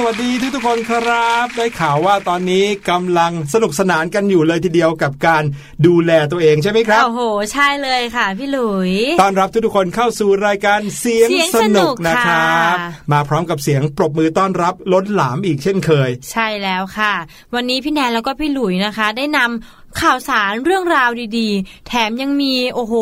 [0.00, 5.42] สวัสดีทุกทุกคนครับ ได้ข่าวว่าตอนนี้กำลังสนุกสนานกันอยู่เลยทีเดียวกับการ
[5.86, 7.22] ดูแลตัวเองใช่ไหมครับโอ้โห
[7.52, 17.14] ใช่เลยค่ะพี่หลุยต้อนรับทุกทุกคนเข้าสู่รายการเสียงเสียงสสนุนุกกนะครับค่ะมาพร้อมกับเสียงปรบมือต้อนรับล้นหลามอีกเช่นเคย ใช่แล้วค่ะ
[17.54, 22.94] วันนี้พี่แนนแล้วก็พี่หลุยนะคะ ได้นำข่าวสารเรื่องราวดีๆ แถมยังมีโอ้โห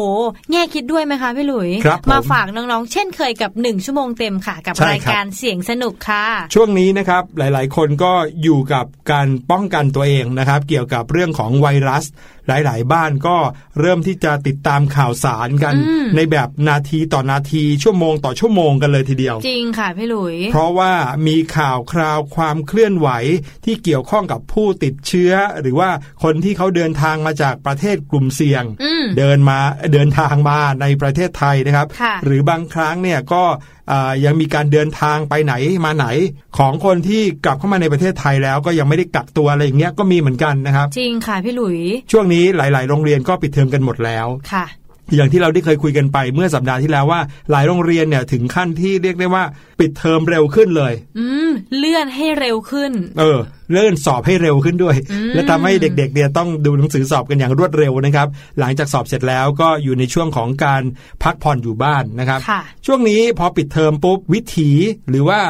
[0.50, 6.24] แง่คิดด้วยไหมคะพี่หลุยครับผมมาฝากน้องๆ เช่นเคยกับหนึ่งชั่วโมงเต็มค่ะ กับใช่รายครับการเสียงสนุกค่ะ
[6.54, 8.12] ช่วงนี้นะครับหลายๆ คนก็
[8.42, 12.04] อยู่กับการป้องกันตัวเองนะครับ เกี่ยวกับเรื่องของไวรัส
[12.48, 13.36] หลายๆ บ้านก็
[13.80, 20.92] เริ่มที่จะติดตามข่าวสารกันอืมในแบบนาทีต่อนาทีชั่วโมงต่อชั่วโมงกันเลยทีเดียว จริงค่ะพี่หลุย เพราะว่า
[21.26, 23.08] มีข่าวคราวความเคลื่อนไหว
[23.64, 25.90] ที่เกี่ยวข้องกับผู้ติดเชื้อ หรือว่า
[26.22, 29.58] คนที่เขาเดินทางมาจากประเทศกลุ่มเสี่ยงอืมเดินมา
[29.92, 33.42] เดินทางมาในประเทศไทยนะครับค่ะหรือบางครั้งเนี่ยก็
[33.90, 36.06] อ่ายังมีการเดินทางไปไหนมาไหน
[36.58, 41.78] ของคนที่กลับเข้ามาในประเทศไทยแล้วก็ยังไม่ได้กักตัวอะไรอย่างเงี้ยก็มีเหมือนกันนะครับ จริงค่ะพี่หลุย
[42.12, 44.66] ช่วงนี้หลาย ๆ โรงเรียนก็ปิดเทอมกันหมดแล้วค่ะ
[45.14, 47.20] อย่างที่เราได้เคยคุยกันไปเมื่อสัปดาห์ที่แล้วว่า
[47.50, 49.44] หลายโรงเรียนเนี่ยถึงขั้นที่เรียกได้ว่า
[49.80, 53.38] ปิดเทอมเร็วขึ้นเลย อืมเลื่อนให้เร็วขึ้น เออ
[53.70, 60.82] เลื่อนสอบให้เร็วขึ้นด้วยอืมและทำให้เด็กๆเนี่ยต้องดูหนังสือสอบกันอย่างรวดเร็วนะครับ หลังจากสอบเสร็จแล้วก็อยู่ในช่วงของการ
[61.22, 64.70] พักผ่อนอยู่บ้านนะครับค่ะช่วงนี้พอปิดเทอมปุ๊บวิถี
[65.10, 65.40] หรือว่า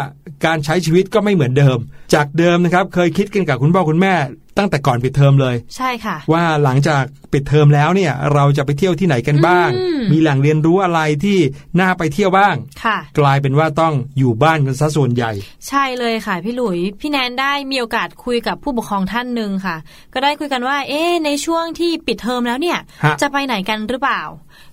[0.46, 1.78] การใช้ชีวิตก็ไม่เหมือนเดิม
[2.14, 4.14] จากเดิมนะครับเคยคิดกันกับคุณพ่อคุณแม่
[4.58, 11.38] ตั้งแต่ก่อนปิดเทอมเลย ใช่ค่ะ ว่าหลังจากปิดเทอมแล้วเนี่ย เราจะไปเที่ยวที่ไหนกันบ้างอืมมีแหล่งเรียนรู้อะไรที่
[11.80, 12.54] น่าไปเที่ยวบ้าง
[12.84, 15.32] ค่ะกลายเป็นว่าต้องอยู่บ้านกันซะส่วนใหญ่
[15.68, 19.76] ใช่เลยค่ะพี่หลุย พี่แนนได้มีโอกาสคุยกับผู้ปกครองท่านหนึ่งค่ะ
[20.14, 24.22] ก็ได้คุยกันว่า เอ๊ะในช่วงที่ปิดเทอมแล้วเนี่ยฮะจะไปไหนกันหรือเปล่า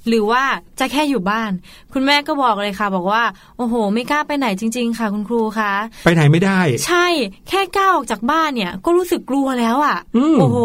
[0.07, 0.43] หรือว่า
[0.79, 1.51] จะแค่อยู่บ้าน
[1.93, 3.23] คุณแม่ก็บอกเลยค่ะ บอกว่า
[3.57, 5.73] โอ้โห ไม่กล้าไปไหนจริง ๆ ค่ะ คุณครูคะ
[6.05, 7.05] ไปไหนไม่ได้ ใช่
[7.49, 10.57] แค่ก้าวออกจากบ้านเนี่ย ก็รู้สึกกลัวแล้วอะ่ะอืมโอ้โห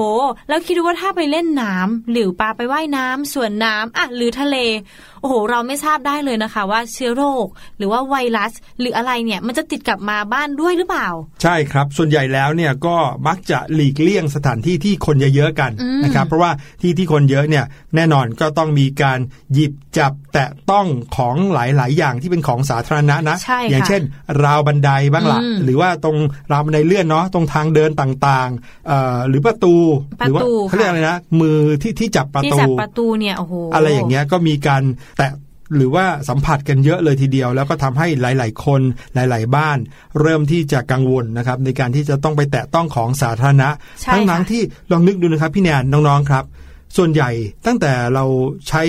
[0.48, 4.56] แล้วคิดดูว่าถ้าไปเล่นน้ำหรือปลาไปว่ายน้ำสวนน้ำอะหรือทะเล
[5.20, 7.46] โอ้โห เราไม่ทราบได้เลยนะคะ ว่าเชื้อโรค
[7.78, 11.08] หรือว่าไวรัส หรืออะไรเนี่ย มันจะติดกลับมาบ้านด้วยหรือเปล่า
[11.42, 12.96] ใช่ครับ ส่วนใหญ่แล้วเนี่ยก็
[13.26, 16.50] มักจะหลีกเลี่ยงสถานที่ที่คนเยอะๆกันอืมนะครับ เพราะว่า
[16.80, 17.64] ที่ที่คนเยอะเนี่ย
[17.94, 19.18] แน่นอนก็ต้องมีการ
[19.54, 20.86] หยิบจับแตะต้อง
[21.16, 24.02] ของหลาย ๆ อย่างที่เป็นของสาธารณะนะใช่ค่ะอย่างเช่น
[24.44, 26.16] ราวบันไดบ้างละอืมหรือว่าตรง
[26.52, 29.74] ราวบันไดเลื่อนเนาะตรงทางเดินต่างๆเอ่อหรือประตู
[30.20, 34.82] ประหรืว่าตูเขาเรียกค่ะอะไรนะ มือที่ที่จับประที่ตูจับประตูเนี่ยโอ้โหอะไรอย่างเงี้ยก็มีการ
[35.18, 35.32] แตะ
[35.76, 38.80] หรือว่าสัมผัสกันเยอะเลยทีเดียว แล้วก็ทำให้หลาย ๆ คน
[39.14, 39.78] หลาย ๆ บ้าน
[40.20, 43.68] เริ่มที่จะกังวลนะครับในการที่จะต้องไปแตะต้องของสาธารณะ
[44.02, 46.44] ใช่ทั้งค่ะนั้นที่ลองนึกดูนะครับพี่แนนน้อง ๆ ครับ
[46.96, 47.30] ส่วนใหญ่
[47.66, 48.24] ตั้งแต่เรา
[48.68, 48.82] ใช้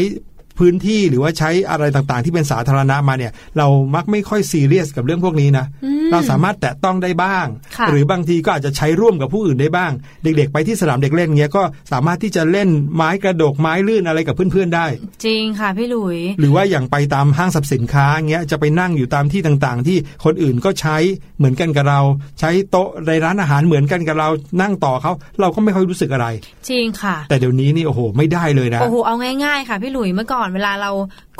[0.59, 7.45] พื้นที่หรือว่าใช้อะไรต่างๆ ที่เป็นสาธารณะมาเนี่ย เรามักไม่ค่อยซีเรียสกับเรื่องพวกนี้นะอืมเราสามารถแตะต้องได้บ้าง
[7.77, 9.91] ค่ะหรือบางทีก็อาจจะใช้ร่วมกับผู้อื่นได้บ้าง
[10.23, 14.85] เด็กๆ ไปที่สนามเด็กเล่นเงี้ยก็สามารถที่จะเล่นไม้กระดกไม้ลื่นอะไรกับเพื่อนๆได้
[15.25, 20.97] จริงค่ะพี่หลุย หรือว่าอย่างไปตามห้างสรรพสินค้าเงี้ยจะไปนั่งอยู่ตามที่ต่างๆ ที่คนอื่นก็ใช้
[21.37, 22.01] เหมือนกันกับเรา
[22.39, 24.29] ใช้โต๊ะในร้านอาหารเหมือนกันกับเรา
[24.61, 25.11] นั่งต่อเขา
[25.41, 26.27] เราก็ไม่ค่อยรู้สึกอะไร
[26.69, 30.91] จริงค่ะ แต่เดี๋ยวนี้นี่โอ้โหไม่ได้เลยนะโอ้โหเอาง่ายๆค่ะพี่หลุยเมื่อก่อนเวลาเรา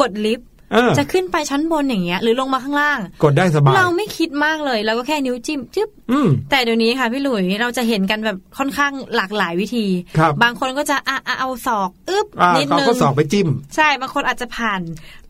[0.02, 9.86] กดลิฟต์เออจะขึ้นไปชั้นบนอย่างเงี้ย หรือลงมาข้างล่าง กดได้สบายเราไม่คิดมากเลยเราก็แค่นิ้วจิ้มจึ๊บอืมแต่เดี๋ยวนี้ค่ะพี่หลุยเราจะเห็นกันแบบค่อนข้างหลากหลายวิธี
[10.18, 14.82] ครับบางคนก็จะอะอะเอาศอกอึ๊บอ่านิดเขานึงก็สอบไปจิ้ม ใช่บางคนอาจจะผ่าน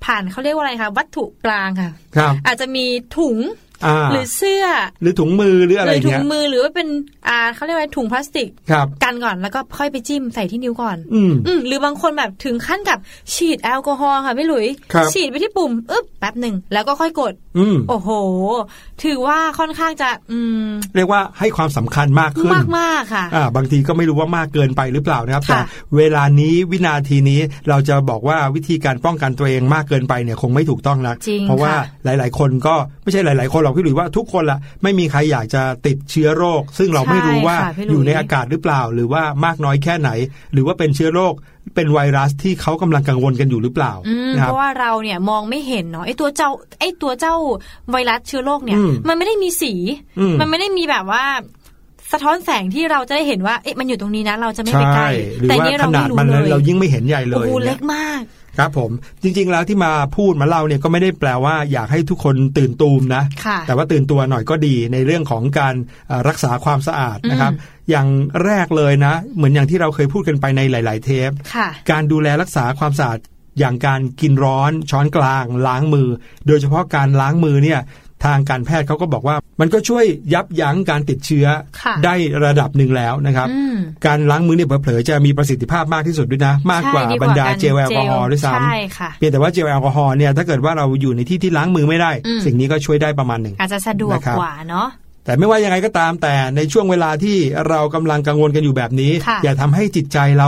[0.06, 2.86] ผ่านเขาเรียกว่าอะไรคะวัตถุกลางค่ะ ครับ อาจจะมี
[3.18, 3.69] ถุงอ่า
[4.12, 4.66] หรือเสื้อ
[5.02, 6.88] หรือถุงมือหรืออะไรหรือถุงเงี้ยมือหรือว่าเป็น
[7.28, 13.00] อ่าเขาเรียกว่าถุงพลาสติกครับกันก่อนแล้วก็ค่อยไปจิ้มใส่ที่นิ้วก่อน อืมอืมหรือบางคนแบบถึงขั้นกับ
[13.34, 17.49] ฉีดแอลกอฮอล์ค่ะพี่หลุยครับฉีดไปที่ปุ่มอึ๊บแป๊บหนึ่งแล้วก็ค่อยกดอืม
[17.90, 18.10] โอ้โห
[19.04, 25.60] ถือว่าค่อนข้างจะอืมเรียกว่าให้ความสำคัญมากขึ้นมากมากๆค่ะอ่าบางทีก็ไม่รู้ว่ามากเกินไปหรือเปล่านะครับค่ะแต่
[25.98, 27.40] เวลานี้วินาทีนี้
[27.70, 40.10] เราจะบอกว่าวิธีการป้องกันตัวเองมากเกินไปเนี่ยคงไม่ถูกต้องนะจริงเพราะว่าค่ะหลาย ๆ คนก็ไม่ใช่หลาย ๆ คนหรอกพี่หลุยว่าทุกคนละไม่มีใครอยากจะติดเชื้อโรค ซึ่งเราไม่รู้ว่าใช่ค่ะพี่หลุยอยู่ในอากาศหรือเปล่า หรือว่ามากน้อยแค่ไหน
[40.54, 41.34] หรือว่าเป็นเชื้อโรค
[41.76, 46.50] เป็นไวรัสที่เขากำลังกังวลกันอยู่หรือเปล่าอืมนะคเพรับราะว่าเราเนี่ยมองไม่เห็นเนาะไอ้ตัวเจ้า
[46.80, 47.36] ไอ้ตัวเจ้า
[47.92, 49.74] ไวรัสเชื้อโรคเนี่ยอืมมันไม่ได้มีสี
[50.20, 51.24] อืมมันไม่ได้มีแบบว่า
[52.12, 55.10] สะท้อนแสงที่เราจะได้เห็นว่าเอ๊ะมันอยู่ตรงนี้นะ เราจะไม่ไปใกล้
[55.40, 58.22] หรือแต่ว่านี่ขเรานาไม่ดรู้มันเลนั้นยเรายิ่งไม่เห็นใหญ่เลโอ้ยโหนี่เล็ยกมาก
[58.58, 58.92] ครับผม
[59.24, 65.76] จริงๆแล้วที่มาพูดมาเล่าเนี่ยก็ไม่ได้แปลว่าอยากให้ทุกคนตื่นตูมนะค่ะแต่ว่าตื่นตัวหน่อยก็ดีในเรื่องของการ
[66.08, 67.54] เอ่อรักษาความสะอาดนะครับ
[67.90, 68.08] อย่าง
[68.46, 73.20] แรกเลยนะ เหมือนอย่างที่เราเคยพูดกันไปในหลาย ๆ เทปค่ะการดูแลรักษาความสะอาด
[73.60, 76.10] อย่างการกินร้อนช้อนกลาง ล้างมือ
[76.48, 77.80] โดยเฉพาะการล้างมือเนี่ย
[78.26, 81.46] ทางการแพทย์เขาก็บอกว่า มันก็ช่วยยับยั้งการติดเชื้อ
[81.82, 94.90] ค่ะได้ระดับหนึ่งแล้วนะครับอืมการล้างมือเนี่ยเผลอๆจะมีประสิทธิภาพมากที่สุดด้วยนะ มากกว่าใช่บรรดากเจลแอลกอฮอล์ด้วยซ้ใช่ค่ะำเพียงแต่ว่าเจลแอลกอฮอล์เนี่ยถ้าเกิดว่าเราอยู่ในที่ที่ล้างมือไม่ได้อืมสิ่งนี้ก็ช่วยได้ประมาณหนึ่งอาจจะสะดวกนะครับกว่าเนาะ
[95.26, 97.38] แต่ไม่ว่ายังไงก็ตามแต่ในช่วงเวลาที่
[97.70, 100.48] เรากำลังกังวลกันอยู่แบบนี้ค่ะอย่าทำให้จิตใจเรา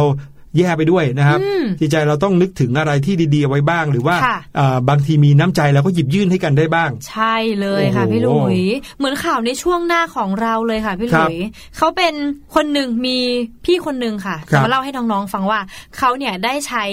[0.57, 8.61] แย่ไปด้วยนะครับอืมจิตใจเราต้องนึกถึงอะไรที่ดีๆเอาไว้บ้าง หรือว่าค่ะเอ่อบางทีมีน้ำใจเราก็หยิบยื่นให้กันได้บ้าง ใช่เลยค่ะโอ้โหพี่หลุย
[8.97, 11.35] เหมือนข่าวในช่วงหน้าของเราเลยค่ะพี่หครัลุบย
[11.77, 12.13] เขาเป็น
[12.55, 13.17] คนหนึ่งมี
[13.65, 15.59] พี่คนหนึ่งค่ะครัจะบมาเล่าให้น้องๆฟังว่า
[15.97, 16.83] เขาเนี่ยได้ใช้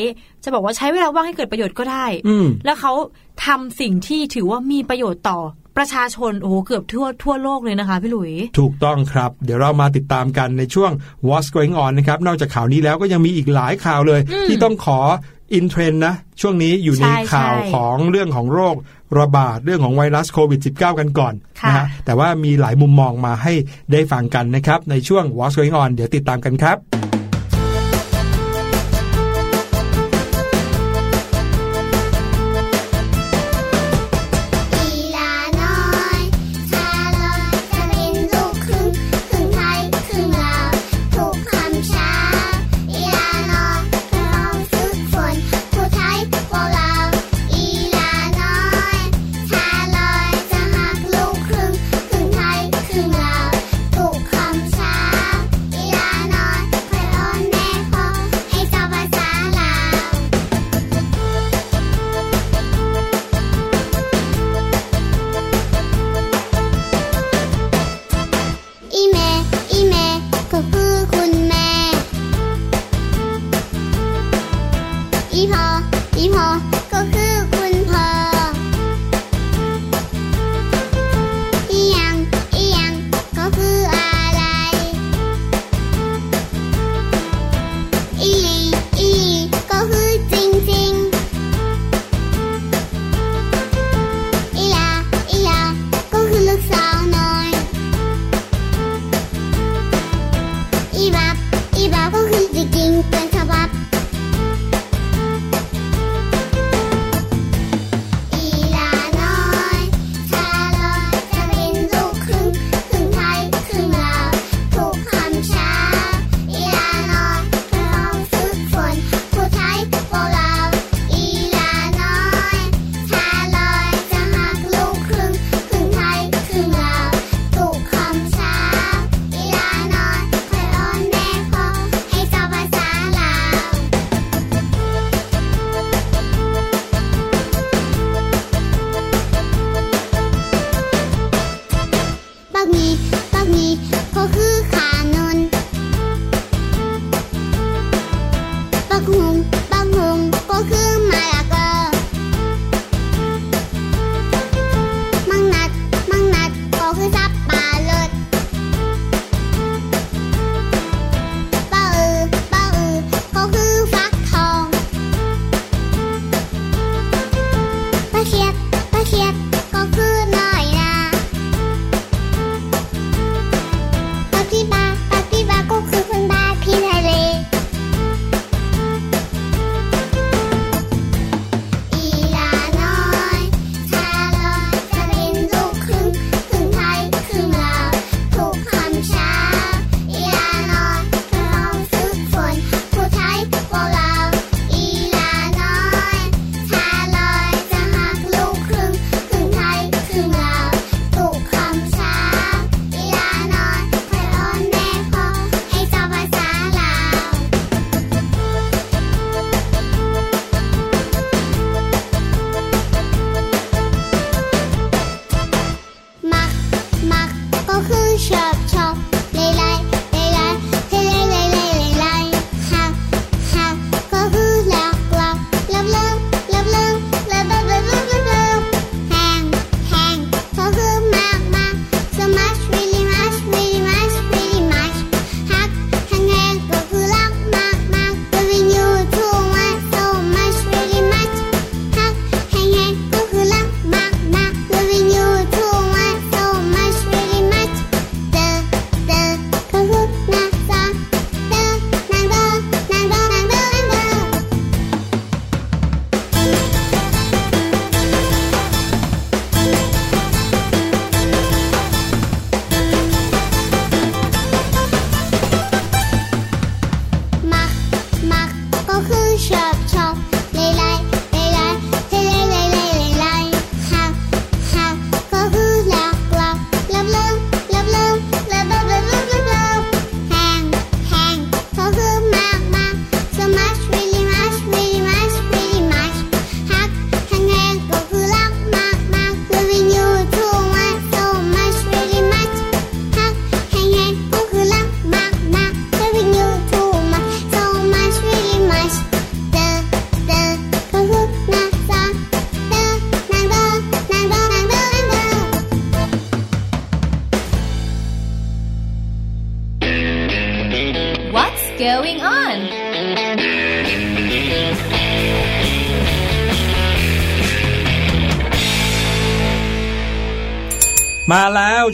[0.44, 2.92] จะบอกว่าใช้เวลาว่างให้เกิดประโยชน์ก็ได้อืมแล้วเขา
[3.46, 5.38] ทำสิ่งที่ถือว่ามีประโยชน์ต่อ
[5.78, 10.90] ประชาชนโอ้โหเกือบทั่วทั่วโลกเลยนะคะพี่หลุย ถูกต้องครับ เดี๋ยวเรามาติดตามกันในช่วง
[11.28, 14.98] What's Going On นะครับนอกจากข่าวนี้แล้วก็ยังมีอีกหลายข่าวเลยอืมที่ต้องขอ
[15.54, 18.76] อินเทรนด์นะ ช่วงนี้อยู่ในใช่ข่าวใช่ของเรื่องของโรค
[19.18, 23.52] ระบาดเรื่องของไวรัสโควิด -19 กันก่อนค่ะนะฮะแต่ว่ามีหลายมุมมองมาให้
[23.92, 26.78] ได้ฟังกันนะครับ ในช่วง What's Going On เดี๋ยวติดตามกันครับ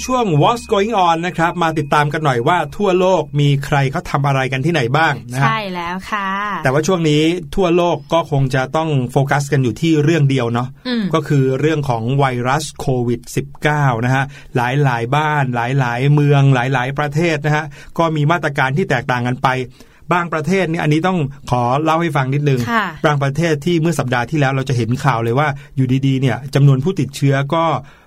[0.06, 6.28] ช่วง What's Going On นะครับ มาติดตามกันหน่อยว่าทั่วโลกมีใครเขาทำอะไรกันที่ไหนบ้างนะฮะใช่แล้วค่ะ
[6.64, 7.22] แต่ว่าช่วงนี้
[7.56, 13.20] ทั่วโลกก็คงจะต้องโฟกัสกันอยู่ที่เรื่องเดียวเนาะอืมก็คือเรื่องของไวรัสโควิด
[13.64, 14.24] -19 นะฮะ
[14.56, 17.64] หลายหลายๆบ้าน หลายหลายๆเมือง หลายหลายๆประเทศนะฮะ
[17.98, 19.48] ก็มีมาตรการที่แตกต่างกันไป
[20.12, 21.18] บางประเทศนี่อันนี้ต้อง
[21.50, 27.64] ขอเล่าให้ฟังนิดนึงค่ะบางประเทศที่เมื่อสัปดาห์ที่แล้วเราจะเห็นข่าวเลยว่าอยู่ดีๆเนี่ยจำนวนผู้ติดเชื้อก็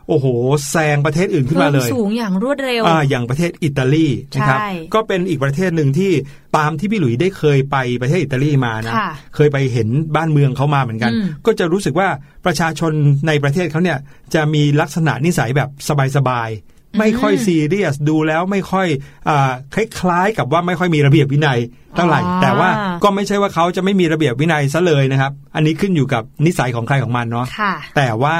[0.10, 0.28] โอ้โห
[0.72, 6.12] แซงประเทศอื่นขึ้นมาเลยพิ่สูงอย่างรวดเร็วอ่าอย่างประเทศอิตาลีนะครับใช่ก็เป็นอีกประเทศหนึ่งที่
[6.58, 12.08] ตามที่พี่หลุยได้เคยไปประเทศอิตาลีมานะค่ะเคยไปเห็นบ้านเมืองเขามาเหมือนกันอืมก็จะรู้สึกว่า
[12.46, 12.92] ประชาชน
[13.28, 13.98] ในประเทศเขาเนี่ย
[14.34, 15.70] จะมีลักษณะนิสัยแบบ
[16.16, 18.88] สบายๆ ไม่ค่อยซีเรียสดูแล้วไม่ค่อย
[19.30, 21.60] อาคล้ายๆกับว่าไม่ค่อยมีระเบียบวินัย
[21.96, 22.70] เท่าไหร่อ๋อแต่ว่า
[23.04, 28.38] ก็ไม่ใช่ว่าเขาจะไม่มีระเบียบวินัยซะเลยนะครับ อันนี้ขึ้นอยู่กับนิสัยของใครของมันเนาะค่ะแต่ว่า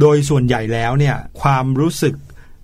[0.00, 2.14] โดยส่วนใหญ่แล้วเนี่ยความรู้สึก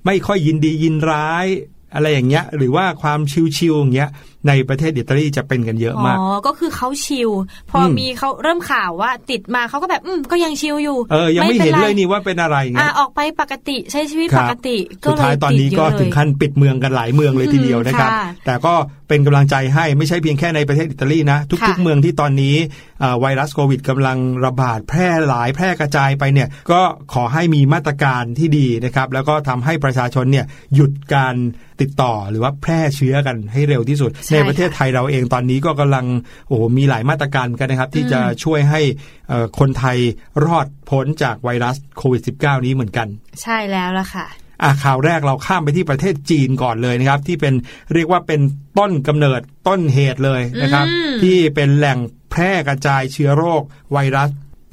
[0.07, 1.47] ไม่ค่อยยินดียินร้าย
[1.95, 3.21] อะไรอย่างเงี้ยหรือว่าความ
[3.59, 4.11] ชิวๆอย่างเงี้ย
[4.49, 7.31] ในประเทศอิตาลีจะเป็นกันเยอะอ๋อมากก็คือเขาชิล
[7.71, 18.75] พออมมีเขาเริ่มข่าวว่าติดมาเขาก็แบบอืมก็ยังชิลอยู่ เออ ยังไม่ป็เห็นไรเลยนี่ว่าเป็นอะไรอย่างอะเงี้ยออกไปปกติใช้ชีวิตคปรับกติ ก็สุดเลยท้ายตอนนี้ดเยก็อะเลยถึงขั้นปิดเมืองกันหลายเมืองเลยทีเดียวนะครับค่ะแต่ก็
[19.09, 22.57] เป็นกำลังใจให้ไม่ใช่เพียงแค่ในประเทศอิตาลีนะ ทุกค่ะๆเมืองที่ตอนนี้
[23.01, 26.81] เอ่อไวรัสโควิดกำลังระบาดแพร่หลายแพร่กระจายไปเนี่ย ก็
[27.15, 31.35] ขอให้มีมาตรการที่ดีนะครับ แล้วก็ทำให้ประชาชนเนี่ยหยุดการ
[31.81, 36.07] ติดต่อหรือว่าแพร่เชื้อกันให้เร็วที่สุดใช่ในประเทศไทยเราเองตอนนี้ก็กำลัง
[36.47, 38.81] โอ้โหมีหลายมาตรการกันนะครับ ที่จะช่วยให้
[39.29, 39.99] เอ่อคนไทย
[40.47, 43.09] รอดพ้นจากไวรัสโควิด -19 นี้เหมือนกัน
[43.43, 44.27] ใช่แล้วล่ะค่ะ
[44.63, 47.55] อะข่าวแรกเราข้ามไปที่ประเทศจีนก่อนเลยนะครับ ที่เป็น
[47.95, 48.41] เรียกว่าเป็น
[48.79, 51.99] ต้นกำเนิดต้นเหตุเลยนะครับอืมที่เป็นแหล่ง
[52.31, 53.63] แพร่กระจายเชื้อโรค
[53.93, 54.29] ไวรัส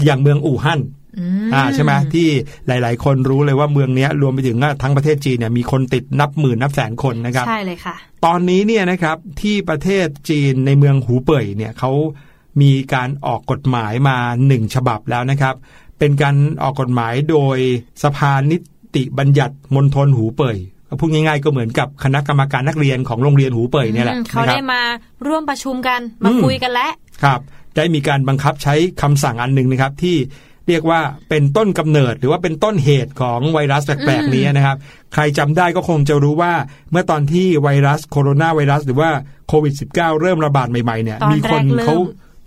[0.05, 0.79] อย่างเมืองอู่ฮั่น
[1.19, 2.27] อืมอ่าใช่ไหมที่
[2.67, 11.91] หลาย ๆ คนรู้เลยว่าเมืองเนี้ยรวมไปถึงว่าทั้งประเทศจีนเนี่ยมีคนติดนับหมื่นนับแสนคนนะครับ ใช่เลยค่ะ ตอนนี้เนี่ยนะครับที่ประเทศจีนในเมืองหูเป่ยเนี่ยเขา
[12.61, 15.55] มีการออกกฎหมายมาหนึ่งฉบับแล้วนะครับ
[15.99, 17.57] เป็นการออกกฎหมายโดย
[18.03, 18.57] สภานิ
[18.95, 20.57] ติบัญญัติมณฑลหูเป่ย
[20.99, 24.81] พูดง่ายๆก็เหมือนกับคณะกรรมการนักเรียนของโรงเรียนหูเป่ยเนี่ยแหละอืมเขานะครัได้บมา
[25.27, 26.91] ร่วมประชุมกันมาอืมคุยกันแล้ว
[27.23, 27.39] ครับ
[27.75, 30.15] ได้มีการบังคับใช้คำสั่งอันหนึ่งนะครับที่
[30.67, 34.77] เรียกว่าเป็นต้นกำเนิดหรือว่าเป็นต้นเหตุของไวรัสแปลกอืมๆนี้นะครับ
[35.13, 36.53] ใครจำได้ก็คงจะรู้ว่า
[36.91, 39.09] เมื่อตอนที่ไวรัสโคโรนาไวรัส หรือว่า
[39.47, 41.95] โควิด -19 เริ่มระบาดใหม่ๆเนี่ยตอนมีคนแรกเริ่มเขา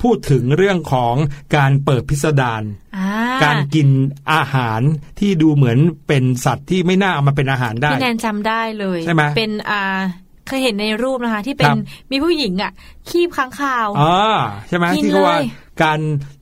[0.02, 1.14] พูดถึงเรื่องของ
[1.56, 2.62] การเปิดพิสดาร
[2.96, 3.08] อ่า
[3.44, 3.88] การกิน
[4.32, 4.80] อาหาร
[5.18, 5.78] ที่ดูเหมือน
[6.08, 9.98] เป็นสัตว์ที่ไม่น่าเอามาเป็นอาหารได้พี่แนนจำได้เลยใช่ไหมเป็นอ่า
[10.48, 11.76] เคยเห็นในรูปนะคะ ที่เป็คนรับ
[12.10, 12.72] มีผู้หญิงอะ
[13.08, 15.48] คีบค้างคาวอ่าใช่ไหมกินที่เขาว่าเลย
[15.82, 15.98] การ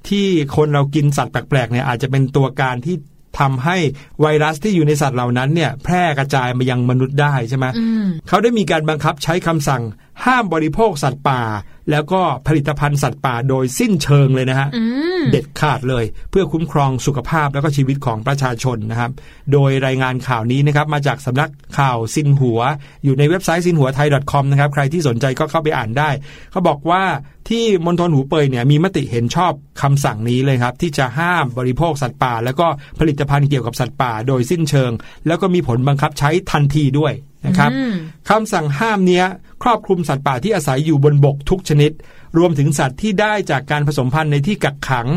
[0.09, 2.97] ที่คนเรากินสัตว์แปลกๆเนี่ยอาจจะเป็นตัวการที่
[3.41, 3.77] ทำให้
[4.21, 9.83] ไวรัสที่อยู่ในสัตว์เหล่านั้นเนี่ย แพร่กระจายมายังมนุษย์ได้ใช่ไหมอืมเขาได้มีการบังคับใช้คำสั่ง
[10.25, 11.43] ห้ามบริโภคสัตว์ป่า
[11.91, 14.83] แล้วก็ผลิตภัณฑ์สัตว์ป่าโดยสิ้นเชิงเลยนะฮะอื
[15.21, 19.11] มเด็ดขาดเลย เพื่อคุ้มครองสุขภาพแล้วก็ชีวิตของประชาชนนะครับ
[19.53, 22.61] โดยรายงานข่าวนี้นะครับมาจากสำนักข่าวซินหัว
[23.05, 26.11] อยู่ในเว็บไซต์ซินหัวไทย .com นะครับใครที่สนใจก็เข้าไปอ่านได้
[26.51, 27.03] เขาบอกว่า
[27.49, 32.67] ที่มณฑลหูเป่ยเนี่ยมีมติเห็นชอบคำสั่งนี้เลยครับ ที่จะห้ามบริโภคสัตว์ป่า แล้วก็
[32.99, 34.91] ผลิตภัณฑ์เกี่ยวกับสัตว์ป่า โดยสิ้นเชิง
[35.27, 37.13] แล้วก็มีผลบังคับใช้ทันทีด้วย
[37.47, 37.95] นะครับอืม
[38.31, 39.27] คำสั่งห้ามเนี้ย
[39.63, 41.93] ครอบคลุมสัตว์ป่าที่อาศัยอยู่บนบกทุกชนิด
[42.39, 45.09] รวมถึงสัตว์ที่ได้จากการผสมพันธุ์ในที่กักขัง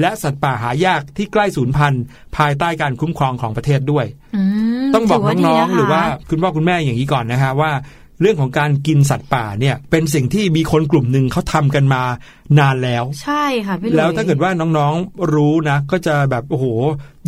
[0.00, 2.02] และสัตว์ป่าหายากที่ใกล้สูญพันธุ์
[2.36, 4.42] ภายใต้การคุ้มครองของประเทศด้วยอื
[4.86, 7.70] มต้องบอกถืว่าดีน้องะๆคะหรือว่าคุณพ่อคุณแม่อย่างนี้ก่อนนะฮะว่า
[8.24, 12.02] เรื่องของการกินสัตว์ป่าเนี่ย เป็นสิ่งที่มีคนกลุ่มหนึ่งเขาทำกันมา
[12.58, 16.66] นานแล้ว ใช่ค่ะพี่หลุยแล้วถ้าเกิดว่าน้องๆรู้นะ ก็จะแบบโอ้โห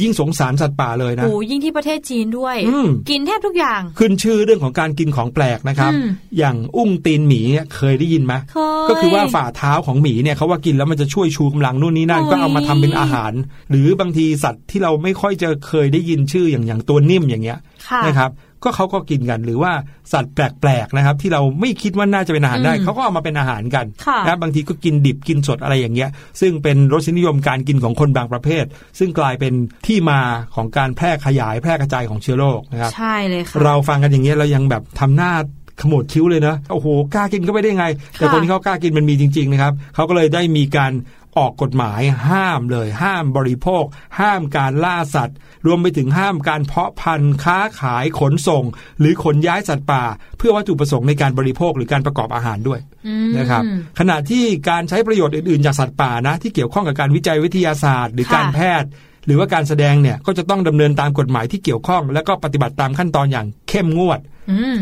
[0.03, 6.07] ยิ่งสงสารสัตว์ป่าเลยนะโอ้ยิ่งที่ประเทศจีนด้วยอืมกินแทบทุกอย่าง ขึ้นชื่อเรื่องของการกินของแปลกนะครับอืม
[6.39, 13.33] อย่างอุ้งตีนหมีเนี่ยเคยได้ยินไหมเคยก็คือว่าฝ่าเท้าของหมีเนี่ยเขาว่ากินแล้วมันจะช่วยชูกำลังนู่นนี่นั่นโอ้ยก็เอามาทำเป็นอาหาร
[13.71, 18.31] หรือบางทีสัตว์ที่เราไม่ค่อยจะเคยได้ยินชื่ออย่างอย่างตัวนิ่มอย่างเงี้ยค่ะนะครับ
[18.67, 19.73] ก็เขาก็กินกันหรือว่า
[20.13, 28.65] สัตว์แปลกๆนะครับ ที่เราไม่คิดว่าน่าจะเป็นอาหารได้อืมเขาก็เอามาเป็นอาหารกันค่ะนะบางทีก็กินดิบกินสดอะไรอย่างเงี้ย ซึ่งเป็นรสนิยมการกินของคนบางประเภท
[28.99, 29.53] ซึ่งกลายเป็น
[29.87, 30.21] ที่มา
[30.55, 35.33] ของการแพร่ขยายแพร่กระจายของเชื้อโรคนะครับใช่เลยค่ะเราฟังกันอย่างเงี้ยเรายังแบบทำหน้า
[35.81, 37.87] ขมวดคิ้วเลยนะโอ้โหกล้ากินก็ไม่ได้ไง
[38.19, 40.93] แต่ค่ะคนที่เขากล้ากินมันมีจริง ๆ นะครับเขาก็เลยได้มีการ
[41.39, 43.85] ออกกฎหมายห้ามเลย ห้ามบริโภค
[44.21, 45.37] ห้ามการล่าสัตว์
[45.67, 48.65] รวมไปถึงห้ามการเพาะพันธุ์ค้าขายขนส่ง
[49.01, 50.03] หรือขนย้ายสัตว์ป่า
[50.39, 53.63] เพื่อวัตถุประสงค์ในการบริโภคหรือการประกอบอาหารด้วยอืมนะครับ
[53.99, 58.89] ขณะที่การใช้ประโยชน์อื่นๆจากสัตว์ป่านะ ที่เกี่ยวข้องกับการวิจัยวิทยาศาสตร์ หรือค่ะการแพทย์
[59.27, 64.79] หรือว่าการแสดงเนี่ยก็จะต้องดำเนินตามกฎหมายที่เกี่ยวข้อง แล้วก็ปฏิบัติตามขั้นตอนอย่างเข้มงวดอืม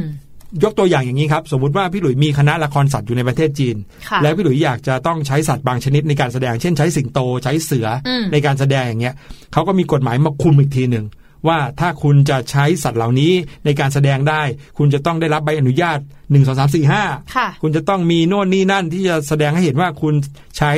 [0.63, 3.77] ยกตัวอย่างอย่างนี้ครับ สมมุติว่าพี่หลุยมีคณะละครสัตว์อยู่ในประเทศจีน
[4.09, 9.15] ค่ะแล้วพี่หลุยอยากจะต้องใช้สัตว์บางชนิดในการแสดง เช่นใช้สิงโตใช้เสืออมในการแสดงอย่างเงี้ย
[9.53, 11.07] เขาก็มีกฎหมายมาคุมอีกทีหนึ่ง
[11.49, 13.33] ว่าถ้าคุณจะใช้สัตว์เหล่านี้
[13.65, 14.43] ในการแสดงได้
[14.79, 20.15] คุณจะต้องได้รับใบอนุญาต 1 2 3 4 5ค่ะคุณจะต้องมีโน่นนี่นั่นที่จะแสดงให้เห็นว่าคุณ
[20.59, 20.73] ใช้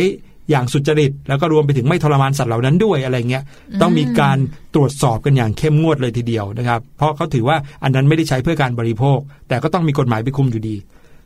[0.50, 3.44] อย่างสุจริต แล้วก็รวมไปถึงไม่ทรมานสัตว์เหล่านั้นด้วยอะไรเงี้ย
[3.82, 4.38] ต้องมีการ
[4.74, 10.76] ตรวจสอบกันอย่างเข้มงวดเลยทีเดียวนะครับ เพราะเขาถือว่าอันนั้นไม่ได้ใช้เพื่อการบริโภค แต่ก็ต้องมีกฎหมายไปคุมอยู่ดี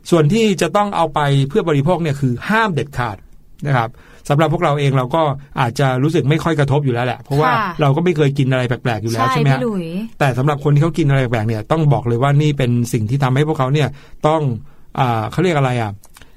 [0.09, 3.17] ส่วนที่จะต้องเอาไปเพื่อบริโภคเนี่ยคือห้ามเด็ดขาด
[3.67, 3.89] นะครับ
[4.29, 5.21] สำหรับพวกเราเองเราก็
[5.59, 9.85] อาจจะรู้สึกไม่ค่อยกระทบอยู่แล้วแหละ เพราะว่าค่ะเราก็ไม่เคยกินอะไรแปลกๆอยู่แล้วใช่ใช่ไหมฮะพี่หลุย
[10.19, 13.87] แต่สำหรับคนที่เขากินอะไรแปลกๆเนี่ยต้องบอกเลยว่านี่เป็นสิ่งที่ทำให้พวกเขาเนี่ย
[14.27, 14.41] ต้อง
[14.99, 15.91] อ่าเขาเรียกอะไรอะ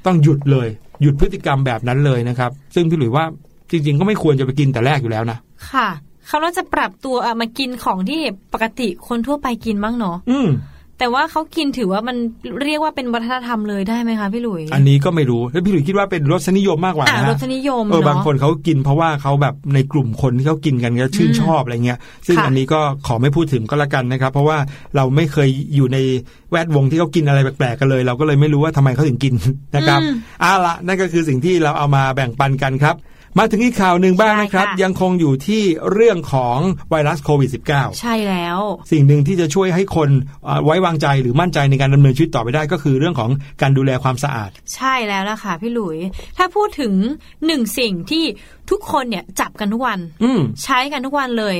[0.06, 0.68] ต้องหยุดเลย
[1.00, 3.24] หยุดพฤติกรรมแบบนั้นเลยนะครับ ซึ่งพี่หลุยว่า
[3.70, 5.38] จริง ๆ ก็ไม่ควรจะไปกินแต่แรกอยู่แล้วนะ
[5.70, 5.88] ค่ะ
[6.26, 8.20] เขาน่าจะปรับตัวเอามากินของที่
[8.52, 10.48] ปกติคนทั่วไปกินบ้างเนาะอืม
[10.98, 12.16] แต่ว่าเขากินถือว่ามัน
[12.62, 24.58] เรียกว่าเป็นวัฒนธรรมเลยได้ไหมคะพี่หลุย อันนี้ก็ไม่รู้แล้วพี่หลุยคิดว่าเป็นรสนิยมมากกว่าอ่านะรฮะสนิยมเออบางเนาะคนเขากินเพราะว่าเขาแบบในกลุ่มคนที่เขากินกันก็ชื่นอืมชอบอะไรเงี้ย ซึ่งค่ะอันนี้ก็ขอไม่พูดถึงก็แล้วกันนะครับ เพราะว่า
[24.96, 25.98] เราไม่เคยอยู่ใน
[26.50, 29.34] แวดวงที่เขากินอะไรแปลกๆกันเลย เราก็เลยไม่รู้ว่าทำไมเขาถึงกิน
[29.76, 32.96] นะครับอืมเอาละนั่นก็คือสิ่งที่เราเอามาแบ่งปันกันครับ
[33.38, 36.58] มาถึงอีกข่าวหนึ่งบ้างนะครับใช่ค่ะยังคงอยู่ที่เรื่องของ
[36.90, 38.58] ไวรัสโควิด -19 ใช่แล้ว
[38.92, 40.08] สิ่งหนึ่งที่จะช่วยให้คน
[40.44, 43.30] เอ่อไว้วางใจหรือมั่นใจในการดำเนินชีวิตต่อไปได้ก็คือเรื่องของ
[43.62, 45.98] การดูแลความสะอาด ใช่แล้วล่ะค่ะพี่หลุย
[46.36, 46.92] ถ้าพูดถึง
[47.46, 48.24] หนึ่งสิ่งที่
[48.70, 51.58] ทุกคนเนี่ยจับกันทุกวันอืมใช้กันทุกวันเลย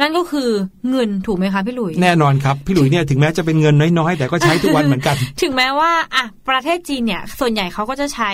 [0.00, 0.48] นั่นก็คือ
[0.90, 8.30] เงินถูกไหมคะพี่หลุย แน่นอนครับพี่หลุยเนี่ยถึงแม้จะเป็นเงินน้อยๆ แต่ก็ใช้ทุกวันเหมือนกัน ถึงแม้ว่าอะประเทศจีนเนี่ยส่วนใหญ่เขาก็จะใช้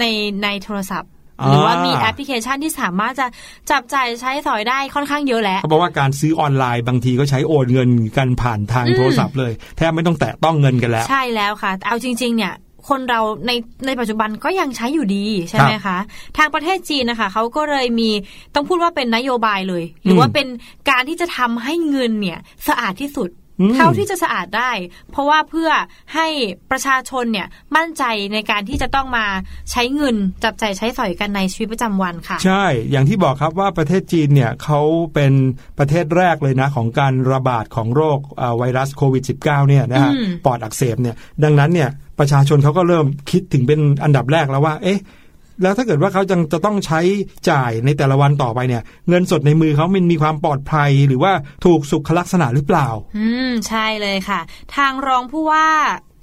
[0.00, 0.04] ใน
[0.42, 3.26] ในโทรศัพท์อ่า หรือว่ามีแอปพลิเคชันที่สามารถจะ
[3.70, 12.54] จับจ่ายใช้สอยได้ค่อนข้างเยอะแล้วเขาบอกว่าการซื้อออนไลน์บางทีก็ใช้โอนเงินกันผ่านทางอืมโทรศัพท์เลยแทบไม่ต้องแตะต้องเงินกันแล้ว ใช่แล้วค่ะ เอาจริง ๆ เนี่ย
[12.88, 13.52] คนเราใน
[13.86, 15.96] ในปัจจุบันก็ยังใช้อยู่ดีใช่ไหมคะ
[16.36, 18.10] ทางประเทศจีนนะคะเขาก็เลยมี
[18.54, 20.46] ต้องพูดว่าเป็นนโยบายเลย หรือว่าเป็น
[20.90, 24.70] การที่จะทำให้เงินเนี่ยสะอาดที่สุดอืม เท่าที่จะสะอาดได้
[25.10, 25.70] เพราะว่าเพื่อ
[26.14, 26.26] ให้
[26.70, 29.26] ประชาชนเนี่ยมั่นใจในการที่จะต้องมา
[29.70, 34.80] ใช้เงินจับใจายใช้สอยกันในชีวิตประจำวันค่ะ ใช่ อย่างที่บอกครับว่าประเทศจีนเนี่ยเขา
[35.14, 35.32] เป็น
[35.78, 44.98] ประเทศแรกเลยนะ ของการระบาดของโรคเอ่อไวรัสโควิด -19 เนี่ยนะฮะอืมปอดอักเสบเนี่ยดังนั้นเนี่ยประชาชนเขาก็เริ่มคิดถึงเป็นอันดับแรกแล้วว่า เอ๊ะ
[45.62, 47.00] แล้วถ้าเกิดว่าเขาจังจะต้องใช้
[47.50, 51.32] จ่ายในแต่ละวันต่อไปเนี่ย เงินสดในมือเขามันมีความปลอดภัยหรือว่า
[51.64, 52.88] ถูกสุขลักษณะหรือเปล่า
[53.18, 54.40] อืมใช่เลยค่ะ
[54.76, 55.66] ทางรองผู้ว่า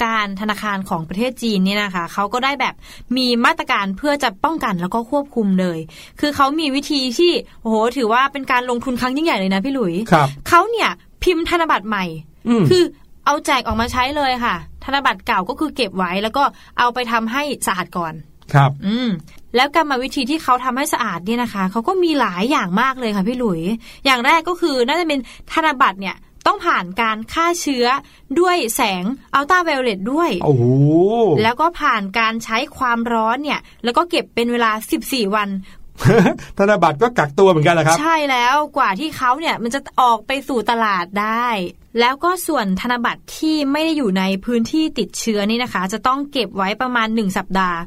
[0.05, 2.73] การธนาคารของประเทศจีนเนี่ยนะคะเขาก็ได้แบบ
[3.17, 5.79] มีมาตรการเพื่อจะป้องกันแล้วก็ควบคุมเลย
[6.19, 10.89] คือเขามีวิธีที่โอ้โหถือว่าเป็นการลงทุนครั้งยิ่งใหญ่เลยนะพี่หลุยครับเขาเนี่ย
[11.23, 12.05] พิมพ์ธนบัตรใหม่
[12.47, 12.83] อืมคือ
[13.25, 16.43] เอาแจกออกมาใช้เลยค่ะ ธนบัตรเก่าก็คือเก็บไว้แล้วก็
[16.79, 18.13] เอาไปทำให้สะอาดก่อน
[18.53, 19.09] ครับ อืม
[19.55, 23.61] แล้วกรรมวิธีที่เขาทำให้สะอาดเนี่ยนะคะเขาก็มีหลายอย่างมากเลยค่ะพี่หลุย
[24.05, 25.19] อย่างแรกก็คือน่าจะเป็น
[25.51, 26.15] ธนบัตรเนี่ย
[26.47, 27.85] ต้องผ่านการฆ่าเชื้อ
[28.39, 30.63] ด้วยแสงอัลตราไวโอเลตด้วย โอ้โห
[31.43, 34.71] แล้วก็ผ่านการใช้ความร้อนเนี่ย แล้วก็เก็บเป็นเวลา
[35.03, 35.49] 14 วัน
[36.57, 41.47] ธนบัตรก็กักตัวเหมือนกันแหละครับ ใช่แล้วกว่าที่เขาเนี่ยมันจะออกไปสู่ตลาดได้
[41.99, 47.77] แล้วก็ส่วนธนบัตรที่ไม่ได้อยู่ในพื้นที่ติดเชื้อนี่นะคะ จะต้องเก็บไว้ประมาณ 1 สัปดาห์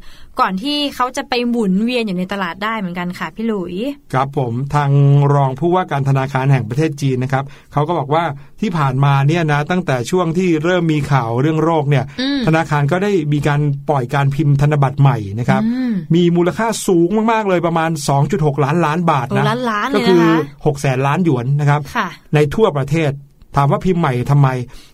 [0.40, 3.74] ก่อนที่เขาจะไปหมุนเวียนอยู่ในตลาดได้เหมือนกันค่ะพี่หลุย
[4.12, 4.90] ครับผมทาง
[5.34, 8.24] รองผู้ว่าการธนาคารแห่งประเทศจีนนะครับเขาก็บอกว่า
[8.60, 17.90] ที่ผ่านมาเนี่ยนะตั้งแต่ช่วงที่เริ่มมีข่าวเรื่องโรคเนี่ยอืมธนาคารก็ได้มีการปล่อยการพิมพ์ธนบัตรใหม่นะครับอืมมีมูลค่าสูงมากๆเลยประมาณ
[18.28, 23.10] 2.6 ล้านล้านบาทโอ้นะล้านล้านเลก็ยคืนะอคะ6แสนล้านหยวนนะครับค่ะในทั่วประเทศ
[23.56, 24.48] ถามว่าพิมพ์ใหม่ทำไม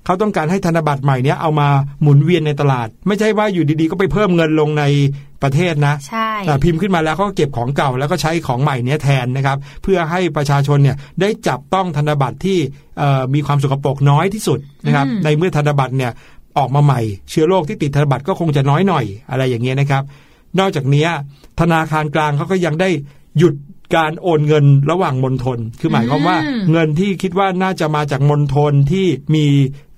[0.04, 1.68] เขาต้องการให้ธนบัตรใหม่เนี้ยเอามา
[2.02, 4.84] หมุนเวียนในตลาด ไม่ใช่ว่าอยู่ดีๆ ก็ไปเพิ่มเงินลงใน
[5.42, 12.58] ประเทศนะใช่แต่พิมพ์ขึ้นมาแล้วเขาก็เก็บของเก่าแล้วก็ใช้ของใหม่เนี้ยแทนนะครับ เพื่อให้ประชาชนเนี่ยได้จับต้องธนบัตรที่
[12.98, 16.12] เอ่อมีความสกปรกน้อยที่สุดนะครับ ในเมื่อธนบัตรเนี่ย
[16.58, 20.02] ออกมาใหม่ เชื้อโรคที่ติดธนบัตรก็คงจะน้อยหน่อยอะไรอย่างเงี้ยนะครับ
[20.58, 21.08] นอกจากเนี้ย
[21.60, 22.88] ธนาคารกลางเขาก็ยังได้
[23.38, 23.54] หยุด
[23.96, 29.46] การโอนเงินระหว่างมณฑลคือหมายความว่าอืมเงินที่คิดว่าน่าจะมาจากมณฑลที่มี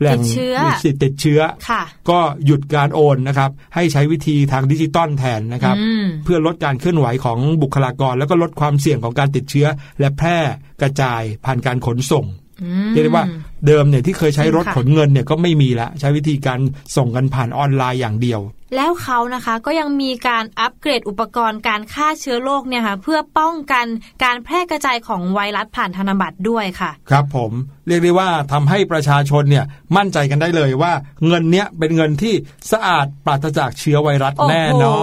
[0.01, 9.67] แหล่งติดเชื้อมีสิทธิ์ติดเชื้อค่ะก็หยุดการโอนนะครับ ให้ใช้วิธีทางดิจิตอลแทนนะครับอืมเพื่อลดการเคลื่อนไหวของบุคลากร แล้วก็ลดความเสี่ยงของการติดเชื้อ
[10.01, 10.39] และแพร่
[10.83, 12.44] กระจายผ่านการขนส่งอืม
[12.93, 13.27] เรียกได้ว่า
[13.67, 16.59] เดิมเนี่ยที่เคยใช้รถจริงค่ะขนเงินเนี่ยก็ไม่มีแล้วใช้วิธีการ
[16.97, 18.41] ส่งกันผ่านออนไลน์อย่างเดียว
[18.77, 23.87] แล้วเขานะคะก็ยังมีการอัปเกรดอุปกรณ์การฆ่าเชื้อโรคเนี่ยค่ะเพื่อป้องกัน
[24.25, 27.53] การแพร่กระจายของไวรัสผ่านธนบัตรด้วยค่ะ ครับผม
[27.87, 29.65] เรียกได้ว่าทำให้ประชาชนเนี่ย
[29.97, 30.93] มั่นใจกันได้เลยว่า
[31.27, 32.35] เงินเนี้ยเป็นเงินที่
[32.73, 34.99] สะอาดปราศจากเชื้อไวรัสโอ้โหแน่นอ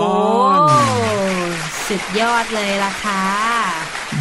[0.56, 0.60] น
[1.88, 3.22] สุดยอดเลยล่ะค่ะ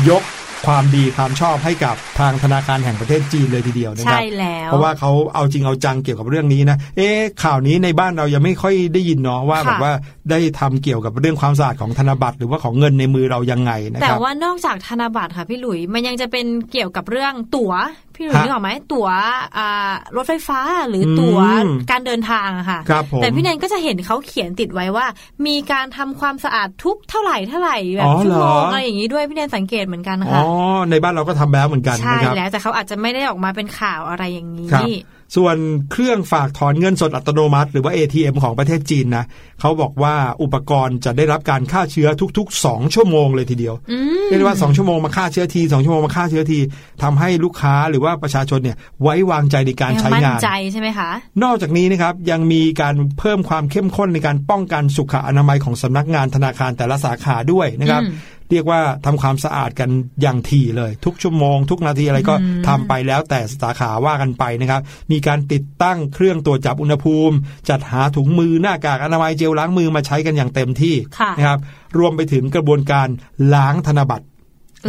[0.08, 0.24] ยก
[0.66, 9.92] ความดีความชอบให้กับทางธนาคารแห่งประเทศจีนเลยทีเดียวนะคใช่รับแล้วเพราะว่าเขาเอาจริงเอาจังเกี่ยวกับเรื่องนี้นะเอ๊ะข่าวนี้ในบ้านเรายังไม่ค่อยได้ยินเนาะว่าค่ะแบบว่า
[10.30, 17.72] ได้ทำเกี่ยวกับเรื่องความสะอาดของธนบัตรหรือว่าของเงินในมือเรายังไงนะแต่ครับว่านอกจากธนบัตรค่ะพี่หลุยมันยังจะเป็นเกี่ยวกับเรื่องตั๋ว
[18.20, 19.08] พี่หลุยฮะนึกออกไหมตั๋ว
[19.56, 25.06] อ่ารถไฟฟ้าหรือตั๋วอืมการเดินทางอะค่ะครับผมแต่พี่แนนก็จะเห็นเขาเขียนติดไว้ว่า
[25.46, 30.46] มีการทำความสะอาดทุกเท่าไหร่เท่าไหร่แบอ๋บอชั่วโมงเหรอออะไรอย่างนี้ด้วยพี่แนนสังเกตเหมือนกันอ๋ค่ะอ
[30.90, 34.88] ในบ้านเราก็ทำแล้วเหมือนกันใช่นะครับแล้วแต่เขาอาจจะไม่ได้ออกมาเป็นข่าวอะไรอย่างนี้ครับ
[35.36, 35.56] ส่วน
[35.92, 39.24] เครื่องฝากถอนเงินสดอัตโนมัติ หรือว่า ATM ของประเทศจีนนะ
[39.60, 46.58] เขาบอกว่าอุปกรณ์จะได้รับการฆ่าเชื้อทุก ๆ 2 ชั่วโมงเลยทีเดียวอืมเรียกได้ว่า 2 ชั่วโมงมาฆ่าเชื้อที2ชั่วโมงมาฆ่าเชื้อที
[47.02, 51.10] ทำให้ลูกค้าหรือว่าประชาชนเนี่ยไว้วางใจในการยังใช้มั่นงานใจใช่ไหมคะ
[51.44, 58.14] นอกจากนี้นะครับยังมีการเพิ่มความเข้มข้นในการป้องกันสุขอนามัยของสำนักงานธนาคารแต่ละสาขาด้วยนะครับอืม
[58.50, 59.90] เรียกว่าทำความสะอาดกัน
[60.22, 64.80] อย่างถี่เลย ทุกชั่วโมง ทุกนาทีอะไรก็อืมทำไปแล้วแต่สาขาว่ากันไปนะครับ
[65.12, 67.36] มีการติดตั้งเครื่องตรวจจับอุณหภูมิ
[67.68, 71.58] จัดหาถุงมือหน้ากากอนามัยเจลล้างมือมาใช้กันอย่างเต็มที่ค่ะนะครับ
[71.98, 73.08] รวมไปถึงกระบวนการ
[73.54, 74.26] ล้างธนบัตร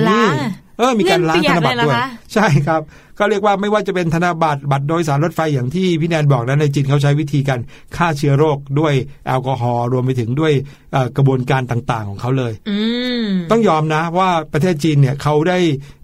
[0.08, 2.82] ล้างนี่เออ มีการล้างธนบัตรด้วยเล่นเปียกเลยเหรอคะใช่ครับ
[3.20, 7.60] ก็เรียกว่าไม่ว่าจะเป็นธนบัตรบัตรโดยสารรถไฟอย่างที่พี่แนนบอกนะในจีนเขาใช้วิธีการ
[7.98, 8.94] ฆ่าเชื้อโรคด้วย
[9.28, 10.81] แอลกอฮอล์รวมไปถึงด้วยเอ่อ
[11.18, 12.78] กระบวนการต่างๆของเขาเลยอื
[13.26, 15.58] มต้องยอมนะว่าประเทศจีนเนี่ยเขาได้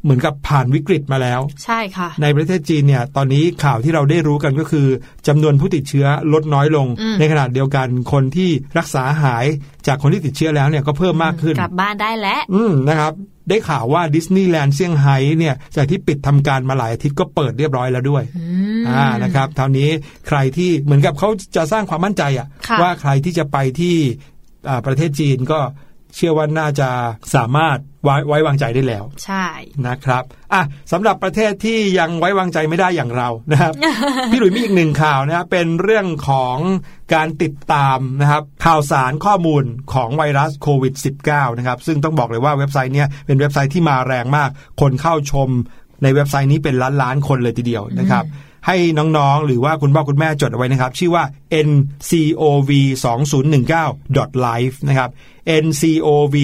[0.03, 4.87] เหมือนกับผ่านวิกฤตมาแล้ว ใช่ค่ะ ในประเทศจีนเนี่ย ตอนนี้ข่าวที่เราได้รู้กันก็คือ
[5.27, 9.45] จำนวนผู้ติดเชื้อลดน้อยลงอืมในขณะเดียวกันคนที่รักษาหาย
[9.87, 13.13] จากคนที่ติดเชื้อแล้วเนี่ยก็เพิ่มมากขึ้น กลับบ้านได้แล้ว อืมนะครับ
[13.49, 18.45] ได้ข่าวว่าดิสนีย์แลนด์เซี่ยงไฮ้เนี่ยจากที่ปิดทำการมาหลายอาทิตย์ก็เปิดเรียบร้อยแล้วด้วยอื
[18.81, 19.89] มอ่านะครับเท่านี้
[20.27, 24.36] ใครที่เหมือนกับเขาจะสร้างความมั่นใจอะค่ะว่าใครที่จะไปที่อ่า
[24.85, 25.59] ประเทศจีนก็
[26.15, 26.89] เชื่อว่าน่าจะ
[27.35, 29.47] สามารถไว้ไว้วางใจได้แล้ว ใช่
[29.87, 33.73] นะครับอะสำหรับประเทศที่ยังไว้วางใจไม่ได้อย่างเรานะครับ
[34.31, 36.57] พี่หลุยมีอีกหนึ่งข่าวนะครับเป็นเรื่องของ
[37.13, 40.93] การติดตามนะครับ ข่าวสารข้อมูลของไวรัสโควิด
[41.27, 44.49] -19 นะครับ ซึ่งต้องบอกเลยว่าเว็บไซต์เนี้ยเป็นเว็บไซต์ที่มาแรงมาก
[44.81, 45.49] คนเข้าชม
[46.03, 48.25] ในเว็บไซต์นี้เป็นล้านล้านๆคนเลยทีเดียวนะครับ
[48.67, 51.23] ให้น้องๆ หรือว่าคุณพ่อคุณแม่จดเอาไว้นะครับ ชื่อว่า
[51.67, 52.69] ncov
[53.73, 55.09] 2019 live นะครับ
[55.63, 56.35] ncov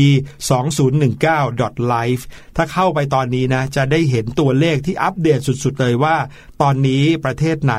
[0.72, 2.24] 2019 live
[2.56, 6.16] ถ้าเข้าไปตอนนี้นะ จะได้เห็นตัวเลขที่อัปเดตสุดๆ เลยว่า
[6.62, 7.76] ตอนนี้ประเทศไหน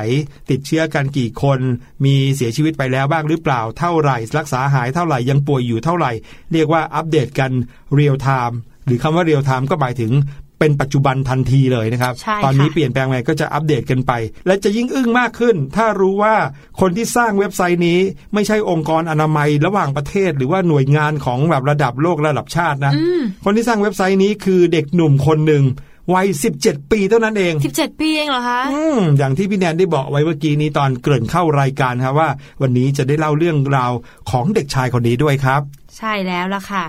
[0.49, 1.59] ติดเชื้อกันกี่คน
[2.05, 6.11] มีเสียชีวิตไปแล้วบ้างหรือเปล่าเท่าไหร่ รักษาหายเท่าไหร่ยังป่วยอยู่เท่าไหร่
[6.53, 7.51] เรียกว่าอัปเดตกัน
[7.93, 10.11] real time หรือคำว่า real time ก็หมายถึง
[10.59, 14.11] เป็นปัจจุบันทันทีเลยนะครับใช่ตอนนี้ค่ะเปลี่ยนแปลงไปก็จะอัปเดตกันไป
[14.45, 16.35] และจะยิ่งอึ้งมากขึ้น ถ้ารู้ว่า
[16.81, 17.99] คนที่สร้างเว็บไซต์นี้
[18.33, 25.65] ไม่ใช่องค์กรอนามัยระหว่างประเทศ หรือว่าหน่วยงานของแบบระดับโลกระดับชาตินะอืมคนที่สร้างเว็บไซต์นี้คือเด็กหนุ่มคนหนึ่ง
[26.13, 26.27] วัย
[26.61, 32.29] 17 ปีเท่านั้นเองสิบเจ็ดปีเองเหรอคะ อืม อย่างที่พี่แนนได้บอกไว้เมื่อกี้นี้ตอนเกริ่นเข้ารายการครับว่า
[32.61, 33.91] วันนี้จะได้เล่าเรื่องราว
[34.31, 35.61] ของเด็กชายคนนี้ด้วยครับ
[35.97, 36.83] ใช่แล้วล่ะค่ะ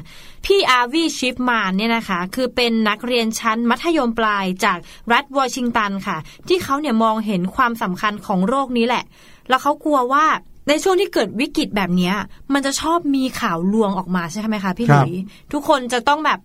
[0.46, 4.78] พี่อาวีชิฟมานเนี่ยนะคะ คือเป็นนักเรียนชั้นมัธยมปลายจาก
[5.12, 9.04] รัฐวอชิงตันค่ะ ที่เขาเนี่ยมองเห็นความสำคัญของโรคนี้แหละ
[9.48, 10.24] แล้วเขากลัวว่า
[10.68, 12.14] ในช่วงที่เกิดวิกฤตแบบเนี้ย
[12.52, 15.12] มันจะชอบมีข่าวลวงออกมาใช่ไหมคะพี่หครัลุบย
[15.52, 16.44] ทุกคนจะต้องแบบอ่า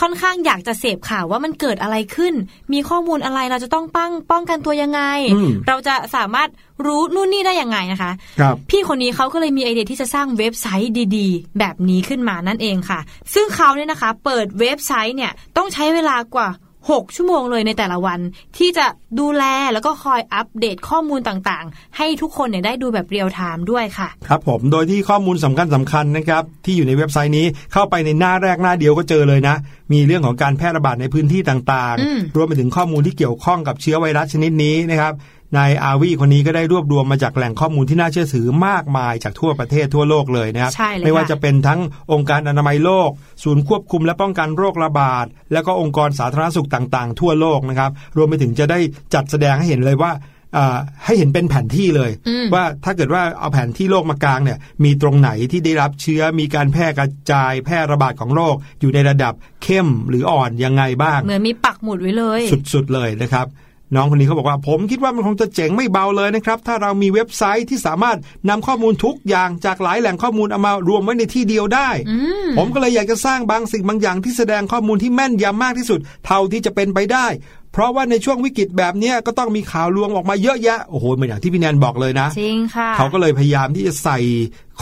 [0.00, 2.34] ค่อนข้างอยากจะเสพข่าวว่ามันเกิดอะไรขึ้น
[2.72, 5.00] มีข้อมูลอะไรเราจะต้องป้องป้องกันตัวยังไง
[5.34, 6.48] อืมเราจะสามารถ
[6.86, 13.00] รู้นู่นนี่ได้ยังไงนะคะครับพี่คนนี้เขาก็เลยมีไอเดียที่จะสร้างเว็บไซต์ดีๆ แบบนี้ขึ้นมานั่นเองค่ะ
[13.34, 16.48] ซึ่งเขาเนี่ยนะคะ เปิดเว็บไซต์เนี่ยต้องใช้เวลากว่า
[16.86, 18.20] 6 ชั่วโมงเลยในแต่ละวัน
[18.58, 18.86] ที่จะ
[19.20, 29.56] ดูแลแล้วก็คอยอัปเดตข้อมูลต่างๆ ให้ทุกคนเนี่ยได้ดูแบบเรียลไทม์ด้วยค่ะ ครับผมโดยที่ข้อมูลสำคัญสำคัญนะครับ ที่อยู่ในเว็บไซต์นี้เข้าไปในหน้าแรกหน้าเดียวก็เจอเลยนะ
[29.92, 35.12] มีเรื่องของการแพร่ระบาดในพื้นที่ต่างอืมๆรวมไปถึงข้อมูลที่เกี่ยวข้องกับเชื้อไวรัสชนิดนี้นะครับ
[35.56, 41.80] นายอาวีคนนี้ก็ได้รวบรวมมาจากแหล่งข้อมูลที่น่าเชื่อถือมากมายจากทั่วประเทศทั่วโลกเลยนะครับใช่เลยไม่ว่าค่ะจะเป็นทั้ง
[42.12, 43.10] องค์การอนามัยโลก
[43.44, 48.78] ศูนย์ควบคุมและป้องกันโรคระบาด แล้วก็องค์กรสาธารณสุขต่างๆ ทั่วโลกนะครับ รวมไปถึงจะได้
[49.14, 50.12] จัดแสดงให้เห็นเลยว่า
[50.56, 62.40] อ่าให้เห็นเป็นแผนที่เลยอืมว่าถ้าเกิดว่าเอาแผนที่โลกมากลางเนี่ยมีตรงไหนที่ได้รับเชื้อมีการแพร่กระจายแพร่ระบาดของโรคอยู่ในระดับเข้มหรืออ่อนยังไงบ้าง เหมือนมีปักหมุดไว้เลย
[62.72, 63.46] สุดๆเลยนะครับ
[63.94, 77.26] น้องคนนี้เขาบอกว่าผมคิดว่ามันคงจะเจ๋งไม่เบาเลยนะครับ ถ้าเรามีเว็บไซต์ที่สามารถนำข้อมูลทุกอย่างจากหลายแหล่งข้อมูลเอามารวมไว้ในที่เดียวได้อืมผมก็เลยอยากจะสร้างบางสิ่งบางอย่างที่แสดงข้อมูลที่แม่นยำมากที่สุด เท่าที่จะเป็นไปได้
[77.72, 84.18] เพราะว่าในช่วงวิกฤตแบบเนี้ยก็ต้องมีข่าวลวงออกมาเยอะแยะโอ้โหเหมือนอย่างที่พี่แนนบอกเลยนะจริงค่ะเขาก็เลยพยายามที่จะใส่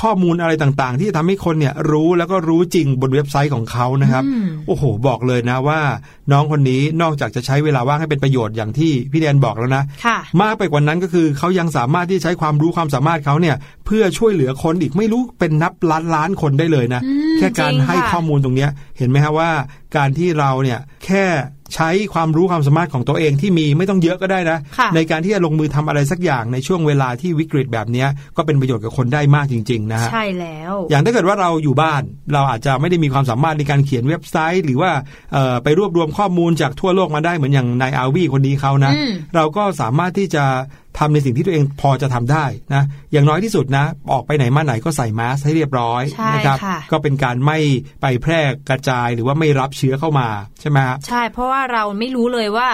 [0.02, 5.80] ข้อมูลอะไรต่างๆ ที่จะทำให้คนเนี่ยรู้แล้วก็รู้จริงบนเว็บไซต์ของเขานะครับอืมโอ้โห บอกเลยนะว่า
[6.32, 19.50] น้องคนนี้นอกจากจะใช้เวลาว่างให้เป็นประโยชน์อย่างที่พี่แดนบอกแล้วนะค่ะมากไปกว่านั้นก็คือเขายังสามารถที่จะใช้ความรู้ความสามารถเขาเนี่ย เพื่อช่วยเหลือคนอีกไม่รู้เป็นนับล้านล้านคนได้เลยนะอืมแค่การจริงให้ค่ะข้อมูลตรงเนี้ยเห็นไหมฮะว่า
[19.96, 21.24] การที่เราเนี่ยแค่
[21.74, 32.02] ใช้ความรู้ความสามารถของตัวเองที่มีไม่ต้องเยอะก็ได้นะค่ะในการที่จะลงมือทำอะไรสักอย่างในช่วงเวลาที่วิกฤตแบบเนี้ยก็เป็นประโยชน์กับคนได้มากจริง ๆ นะฮะใช่แล้ว อย่างถ้าเกิดว่าเราอยู่บ้าน
[32.32, 34.90] เราอาจจะไม่ได้มีความสามารถในการเขียนเว็บไซต์ หรือว่า
[35.32, 40.44] เอ่อไปรวบรวมข้อมูลจากทั่วโลกมาได้เหมือนอย่างนายอาวีคนนี้เขานะอืมเราก็สามารถที่จะ
[40.98, 47.58] ทำในสิ่งที่ตัวเองพอจะทำได้นะอย่างน้อยที่สุดนะ ออกไปไหนมาไหนก็ใส่มาสก์ให้เรียบร้อยใช่นะครับค่ะก็เป็นการไม่
[48.02, 50.28] ไปแพร่กระจายหรือว่าไม่รับเชื้อเข้ามา
[50.60, 52.68] ใช่ไหมฮะใช่ เพราะว่าเราไม่รู้เลยว่า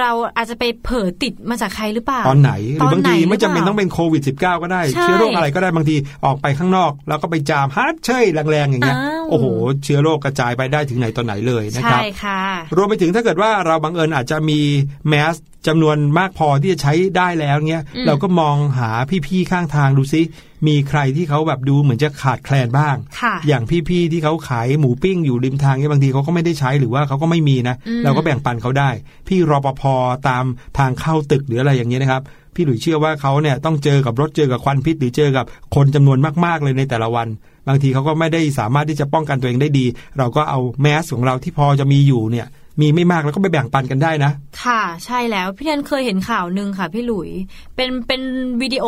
[0.00, 9.46] เราอาจจะไปเผลอติดมาจากใครหรือเปล่า ตอนไหนหรือบางทีตอนไหนไม่จำเป็นหรือเปล่าต้องเป็นโควิด -19 ก็ได้ใช่เชื้อโรคอะไรก็ได้บางทีออกไปข้างนอก แล้วก็ไปจามฮัดเช้ยแรงๆอย่างเงี้ยอ้าวโอ้โห
[9.84, 12.40] เชื้อโรคกระจายไปได้ถึงไหนตอนไหนเลยนะคใช่รับค่ะ
[12.76, 14.60] รวมไปถึงถ้าเกิดว่าเราบังเอิญอาจจะมี
[15.08, 15.34] แมส
[15.66, 18.90] จำนวนมากพอที่จะใช้ได้แล้วเงี้ยอืมเราก็มองหา
[19.26, 20.22] พี่ๆข้างทางดูซิ
[20.66, 28.90] มีใครที่เขาแบบดูเหมือนจะขาดแคลนบ้างค่ะอย่างพี่ๆที่เขาขายหมูปิ้งอยู่ริมทางเนี่ยบางทีเขาก็ไม่ได้ใช้หรือว่าเขาก็ไม่มีนะอืมเราก็แบ่งปันเขาได้
[29.28, 29.82] พี่รปภ
[30.28, 30.44] ตาม
[30.78, 32.22] ทางเข้าตึกหรืออะไรอย่างเงี้ยนะครับ
[32.54, 35.44] พี่หลุยเชื่อว่าเขาเนี่ยต้องเจอกับรถเจอกับควันพิษหรือเจอกับ
[35.74, 37.28] คนจำนวนมากๆเลยในแต่ละวัน
[37.68, 39.86] บางทีเขาก็ไม่ได้สามารถที่จะป้องกันตัวเองได้ดี
[40.18, 42.46] เราก็เอาแมสของเราที่พอจะมีอยู่เนี่ย
[42.80, 47.30] มีไม่มากแล้วก็ไปแบ่งปันกันได้นะ ค่ะใช่แล้วพี่แทนเคยเห็นข่าวหนึ่งค่ะ พี่หลุย
[47.76, 48.22] เป็นเป็น
[48.62, 48.86] วิดีโอ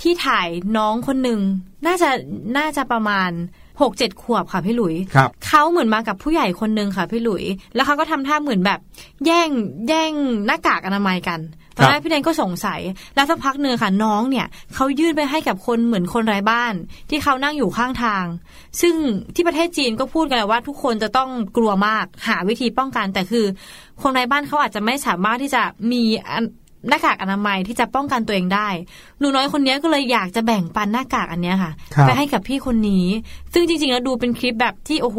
[0.00, 1.40] ที่ถ่ายน้องคนหนึ่ง
[1.86, 2.10] น่าจะ
[2.58, 3.30] น่าจะประมาณ
[3.82, 8.80] หกเจ็ดขวบค่ะพี่หลุย ครับเขาเหมือนมากับผู้ใหญ่คนหนึ่งค่ะพี่หลุย แล้วเขาก็ทำท่าเหมือนแบบ
[9.26, 9.48] แย่ง
[9.88, 10.12] แย่ง
[10.46, 11.40] หน้ากากอนามัยกัน
[11.76, 12.80] ตอนแรกพี่แดนก็สงสัย
[13.14, 16.74] แล้วสักพักหนึ่งค่ะน้องเนี่ยเขายื่นไปให้กับคนเหมือนคนไร้บ้าน
[17.10, 18.24] ที่เขานั่งอยู่ข้างทาง
[18.80, 18.94] ซึ่ง
[19.34, 23.44] ที่ประเทศจีนก็พูดกันแล้วว่าทุกคนจะต้องกลัวมากหาวิธีป้องกันแต่คือ
[24.02, 26.44] คนไร้บ้านเขาอาจจะไม่สามารถที่จะมีอัน
[26.88, 28.68] หน้ากากอนามัยที่จะป้องกันตัวเองได้
[29.18, 33.06] หนูน้อยคนนี้ก็เลยอยากจะแบ่งปันหน้ากากอันเนี้ยค่ะครับไปให้กับพี่คนนี้
[33.52, 35.18] ซึ่งจริงๆแล้วดูเป็นคลิปแบบที่โอ้โห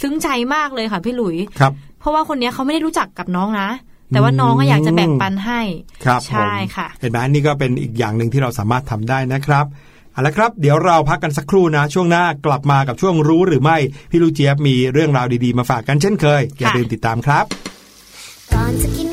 [0.00, 3.68] ซึ้งใจมากเลยค่ะพี่หลุย ครับ เพราะว่าคนนี้เขาไม่ได้รู้จักกับน้องนะ
[4.10, 5.60] แต่ว่าน้องก็อยากจะแบ่งปันให้
[6.04, 9.66] ครับใช่ผมค่ะ เห็นไหมนี่ก็เป็นอีกอย่างหนึ่งที่เราสามารถทำได้นะครับ
[10.12, 13.76] เอาละครับเดี๋ยวเราพักกันสักครู่นะ ช่วงหน้ากลับมากับช่วงรู้หรือไม่
[14.10, 17.44] พี่ลูกเจี๊ยบมีเรื่องราวดีๆมาฝากกันเช่นเคย อย่าค่ะลืมติดตามครับ
[18.54, 19.09] ก่อนจะกิน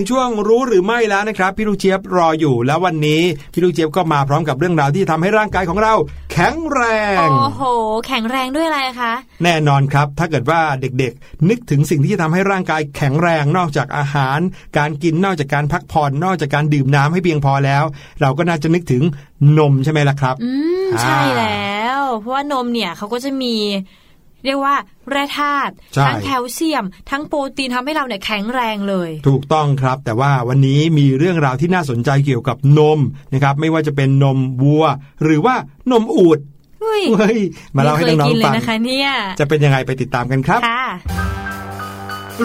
[0.00, 3.22] ถึงช่วงรู้หรือไม่แล้วนะครับพี่ลูกเจี๊ยบรออยู่แล้ววันนี้
[3.52, 5.94] พี่ลูกเจี๊ยบก็มาพร้อมกับเรื่องราวที่ทำให้ร่างกายของเรา
[6.32, 6.82] แข็งแร
[7.26, 7.62] งโอ้โห
[8.06, 9.12] แข็งแรงด้วยอะไรคะ
[9.44, 14.38] แน่นอนครับ ถ้าเกิดว่าเด็กๆ นึกถึงสิ่งที่จะทำให้ร่างกายแข็งแรงนอกจากอาหาร
[14.78, 17.84] การกินนอกจากการพักผ่อนนอกจากการดื่มน้ำให้เพียงพอแล้ว
[18.20, 19.02] เราก็น่าจะนึกถึง
[19.58, 20.50] นมใช่ไหมล่ะครับ อื
[20.86, 23.54] มอ่าใช่แล้ว เพราะว่านมเนี่ยเขาก็จะมี
[24.44, 24.74] เรียกว่า
[25.10, 32.98] แร่ธาตุใช่ทั้งแคลเซียม ทั้งโปรตีนทำให้เราเนี่ยแข็งแรงเลย ถูกต้องครับ แต่ว่าวันนี้มีเรื่องราวที่น่าสนใจเกี่ยวกับนม
[33.32, 34.84] นะครับ ไม่ว่าจะเป็นนมวัว
[35.24, 35.54] หรือว่า
[35.90, 36.38] นมอูด
[36.80, 37.40] เฮ้ยเฮ้ย
[37.76, 39.10] มาเล่าให้ไม่เคยน้องกินๆเลฟัยงนะคะเนี่ย
[39.40, 40.84] จะเป็นยังไงไปติดตามกันครับค่ะ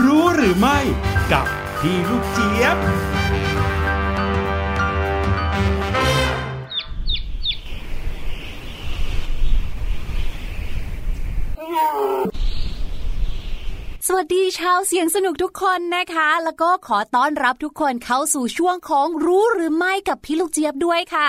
[0.05, 0.77] รู้หรือไม่
[1.31, 1.45] กับ
[1.79, 2.77] พี่ลูกเจี๊ยบ
[11.75, 12.44] No!
[14.07, 21.27] สวัสดีชาวเสียงสนุกทุกคนนะคะ แล้วก็ขอต้อนรับทุกคนเข้าสู่ช่วงของรู้หรือไม่กับพี่ลูกเจี๊ยบด้วยค่ะ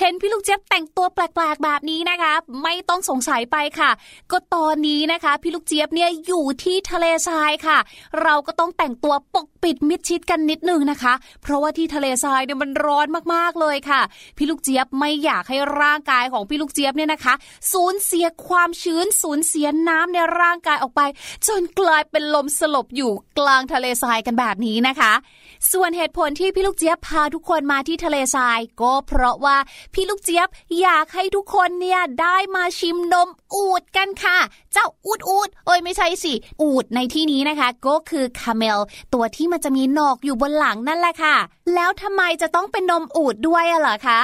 [0.00, 3.90] เห็นพี่ลูกเจี๊ยบแต่งตัวแปลกๆแบบนี้นะคะ ไม่ต้องสงสัยไปค่ะ
[4.30, 7.78] ก็ตอนนี้นะคะ พี่ลูกเจี๊ยบเนี่ยอยู่ที่ทะเลทรายค่ะ
[8.22, 14.00] เราก็ต้องแต่งตัวปกปิดมิดชิดกันนิดนึงนะคะ เพราะว่าที่ทะเลทรายเนี่ยมันร้อนมากๆเลยค่ะ
[14.36, 17.34] พี่ลูกเจี๊ยบไม่อยากให้ร่างกายของพี่ลูกเจี๊ยบเนี่ยนะคะ
[17.72, 21.00] สูญเสียความชื้นสูญเสียน้ำในร่างกายออกไป
[21.48, 25.12] จนกลายเป็นลมสลบอยู่กลางทะเลทรายกันแบบนี้นะคะ
[25.72, 29.56] ส่วนเหตุผลที่พี่ลูกเจี๊ยบพาทุกคนมาที่ทะเลทราย ก็เพราะว่า
[29.94, 30.48] พี่ลูกเจี๊ยบ
[30.80, 34.38] อยากให้ทุกคนเนี่ยได้มาชิมนมอูดกันค่ะ
[34.74, 38.78] เจ้าอูดอูดเอ้ยไม่ใช่สิ อูดในที่นี้นะคะ ก็คือคาเมล
[39.14, 41.36] ตัวที่มันจะมีหนอกอยู่บนหลังนั่นแหละค่ะ
[41.74, 44.20] แล้วทำไมจะต้องเป็นนมอูดด้วยอะเหรอคะ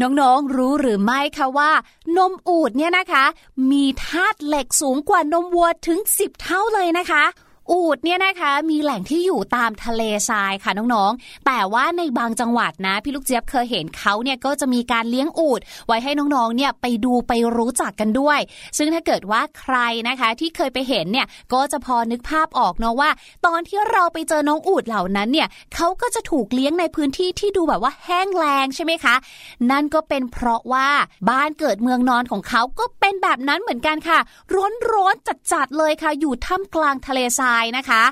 [0.00, 1.70] น้องๆรู้หรือไม่คะว่า
[2.16, 3.24] นมอูดเนี่ยนะคะ
[3.70, 7.24] มีธาตุเหล็กสูงกว่านมวัวถึง 10 เท่าเลยนะคะ
[7.70, 18.38] อูดเนี่ยนะคะมีแหล่งที่อยู่ตามทะเลทรายค่ะน้องๆ แต่ว่าในบางจังหวัดนะพี่ลูกเจี๊ยบเคยเห็นเขาเนี่ยก็จะมีการเลี้ยงอูด ไว้ให้น้องๆ เนี่ยไปดูไปรู้จักกันด้วย
[18.78, 19.76] ซึ่งถ้าเกิดว่าใคร
[20.08, 23.10] นะคะที่เคยไปเห็นเนี่ยก็จะพอนึกภาพออกเนาะว่า
[23.46, 29.14] ตอนที่เราไปเจอน้องอูดเหล่านั้นเนี่ยเขาก็จะถูกเลี้ยงในพื้นที่ที่ดูแบบว่าแห้งแล้งใช่ไหมคะ
[29.70, 30.88] นั่นก็เป็นเพราะว่า
[31.30, 34.18] บ้านเกิดเมืองนอนของเขาก็เป็นแบบนั้นเหมือนกันค่ะ
[34.54, 38.02] ร้อนร้อนจัดจัดๆเลยค่ะ อยู่ท่ามกลางทะเลทรายนะคะ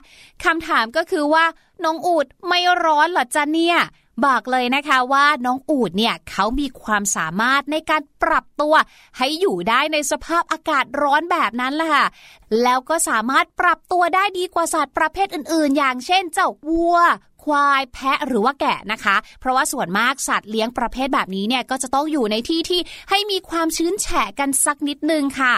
[0.45, 1.45] คำถามก็คือว่า
[1.84, 3.78] น้องอูดไม่ร้อนหรอจ๊ะเนี่ย
[4.26, 8.74] บอกเลยนะคะว่าน้องอูดเนี่ยเขามีความสามารถในการปรับตัว
[9.18, 12.07] ให้อยู่ได้ในสภาพอากาศร้อนแบบนั้นแหละค่ะ
[12.62, 16.97] แล้วก็สามารถปรับตัวได้ดีกว่าสัตว์ประเภทอื่นๆ อย่างเช่นเจ้าวัว
[17.45, 22.80] ควาย แพะหรือว่าแกะนะคะ เพราะว่าส่วนมากสัตว์เลี้ยงประเภทแบบนี้เนี่ยก็จะต้องอยู่ในที่ที่
[23.11, 25.55] ให้มีความชื้นแฉะกันสักนิดนึงค่ะ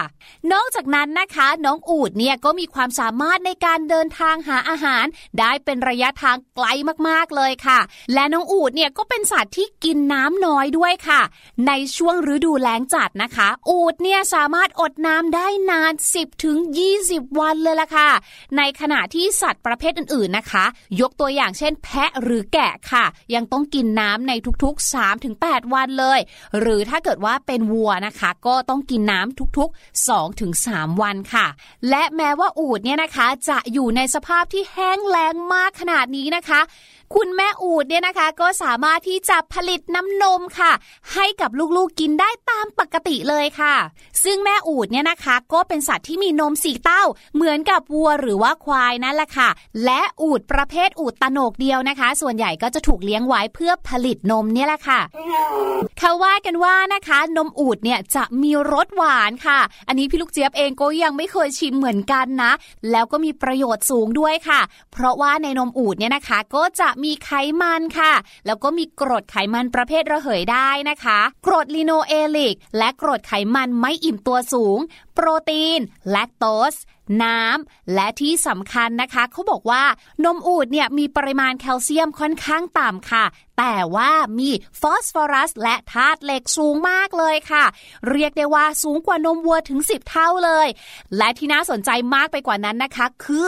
[0.53, 5.05] นอกจากนั้นนะคะ น้องอูดเนี่ยก็มีความสามารถในการเดินทางหาอาหาร
[5.39, 6.65] ได้เป็นระยะทางไกล
[7.07, 7.79] มากๆเลยค่ะ
[8.13, 11.21] และน้องอูดเนี่ยก็เป็นสัตว์ที่กินน้ำน้อยด้วยค่ะ
[11.67, 16.57] ในช่วงฤดูแล้งจัดนะคะ อูดเนี่ยสามารถอดน้ำได้นาน 10ถึง
[16.99, 18.09] 20 วันเลยล่ะค่ะ
[18.57, 20.65] ในขณะที่สัตว์ประเภทอื่นๆนะคะ
[21.01, 23.05] ยกตัวอย่างเช่นแพะหรือแกะค่ะ
[23.35, 24.93] ยังต้องกินน้ำในทุกๆ
[25.25, 26.19] 3-8 วันเลย
[26.59, 31.47] หรือถ้าเกิดว่าเป็นวัวนะคะ ก็ต้องกินน้ำทุกๆ 2-3 วันค่ะ
[31.89, 36.61] และแม้ว่าอูดเนี่ยนะคะจะอยู่ในสภาพที่แห้งแล้งมากขนาดนี้นะคะ
[37.13, 40.71] คุณแม่อูดเนี่ยนะคะก็สามารถที่จะผลิตน้ำนมค่ะ
[41.13, 43.75] ให้กับลูกๆกินได้ตามปกติเลยค่ะ
[44.23, 47.03] ซึ่งแม่อูดเนี่ยนะคะ ก็เป็นสัตว์ที่มีนมสีเต้า
[47.35, 49.49] เหมือนกับวัวหรือว่าควายนั่นแหละค่ะ
[49.85, 55.01] และอูดประเภทอูดตะโหนกเดียวนะคะ ส่วนใหญ่ก็จะถูกเลี้ยงไว้เพื่อผลิตนมเนี่ยแหละค่ะ
[55.99, 62.51] เขาว่ากันว่านะคะ นมอูดเนี่ยจะมีรสหวานค่ะ อันนี้พี่ลูกเจี๊ยบเองก็ยังไม่เคยชิมเหมือนกันนะ
[62.91, 64.61] แล้วก็มีประโยชน์สูงด้วยค่ะ
[64.93, 67.31] เพราะว่าในนมอูดเนี่ยนะคะ ก็จะมีไข
[67.61, 68.13] มันค่ะ
[68.45, 74.79] แล้วก็มีกรดไขมันประเภทระเหยได้นะคะ กรดลีโนเอลิก และกรดไขมันไม่อิ่มตัวสูง
[75.13, 75.79] โปรตีน
[76.09, 76.75] แลคโตส
[77.23, 79.83] น้ำ และที่สำคัญนะคะ เขาบอกว่า
[80.25, 83.25] นมอูดเนี่ยมีปริมาณแคลเซียมค่อนข้างต่ำค่ะ
[83.57, 84.49] แต่ว่ามี
[84.81, 87.65] ฟอสฟอรัส และธาตุเหล็กสูงมากเลยค่ะ
[88.09, 90.67] เรียกได้ว่าสูงกว่านมวัวถึง 10 เท่าเลย
[91.17, 93.47] และที่น่าสนใจมากไปกว่านั้นนะคะ คือ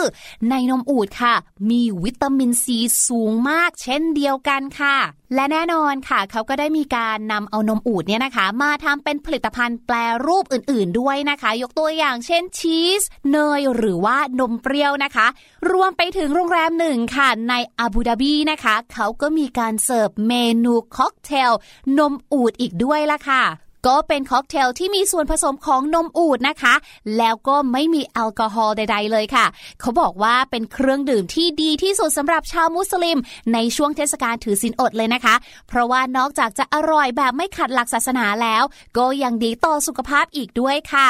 [0.50, 1.34] ในนมอูดค่ะ
[1.70, 2.78] มีวิตามินซี
[3.08, 4.96] สูงมากเช่นเดียวกันค่ะ
[5.34, 9.96] และแน่นอนค่ะ เขาก็ได้มีการนำเอานมอูฐเนี่ยนะคะ มาทำเป็นผลิตภัณฑ์แปร
[10.26, 15.26] รูปอื่น ๆ ด้วยนะคะ ยกตัวอย่างเช่นชีส เนย หรือว่านมเปรี้ยวนะคะ
[15.72, 20.34] รวมไปถึงโรงแรมหนึ่งค่ะ ในอาบูดาบีนะคะ เขาก็มีการเสิร์ฟเม
[20.64, 21.52] นูค็อกเทล
[21.98, 23.44] นมอูฐอีกด้วยล่ะค่ะ
[23.86, 26.74] ก็เป็นค็อกเทลที่มีส่วนผสมของนมอูฐนะคะ
[27.18, 29.46] แล้วก็ไม่มีแอลกอฮอล์ใด ๆ เลยค่ะ
[29.80, 33.18] เขาบอกว่าเป็นเครื่องดื่มที่ดีที่สุดสำหรับชาวมุสลิม
[33.54, 35.34] ในช่วงเทศกาลถือศีลอดเลยนะคะ
[35.68, 38.62] เพราะว่านอกจากจะอร่อยแบบไม่ขัดหลักศาสนาแล้ว
[38.98, 41.08] ก็ยังดีต่อสุขภาพอีกด้วยค่ะ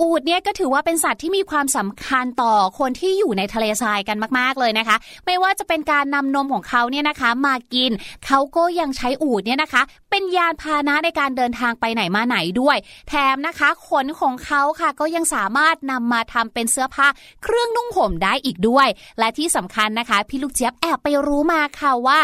[0.00, 4.96] อูดเนี่ยก็ถือว่าเป็นสัตว์ที่มีความสำคัญต่อคนที่อยู่ในทะเลทรายกันมากๆเลยนะคะ
[5.26, 7.90] ไม่ว่าจะเป็นการนำนมของเขาเนี่ยนะคะ มากิน
[8.26, 12.76] เขาก็ยังใช้อูดเนี่ยนะคะ เป็นยานพาหนะในการเดินทางไปไหนมาไหนด้วย
[13.08, 17.06] แถมนะคะขนของเขาค่ะก็ยังสามารถนำมาทำเป็นเสื้อผ้า
[17.42, 18.88] เครื่องนุ่งห่มได้อีกด้วย
[19.18, 22.18] และที่สำคัญนะคะ พี่ลูกเจี๊ยบแอบไปรู้มาค่ะว่า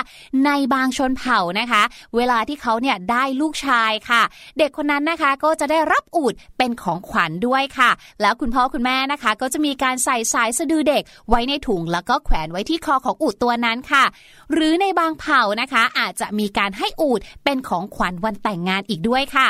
[0.45, 1.83] ในบางชนเผ่านะคะ
[2.17, 4.23] เวลาที่เขาเนี่ยได้ลูกชายค่ะ
[4.59, 7.91] เด็กคนนั้นนะคะก็จะได้รับอูดเป็นของขวัญด้วยค่ะ
[8.21, 14.05] แล้วคุณพ่อคุณแม่นะคะ ก็จะมีการใส่สายสะดือเด็กไว้ในถุงแล้วก็แขวนไว้ที่คอของอูดตัวนั้นค่ะ
[14.53, 19.49] หรือในบางเผ่านะคะ อาจจะมีการให้อูดเป็นของขวัญวันแต่งงานอีกด้วยค่ะ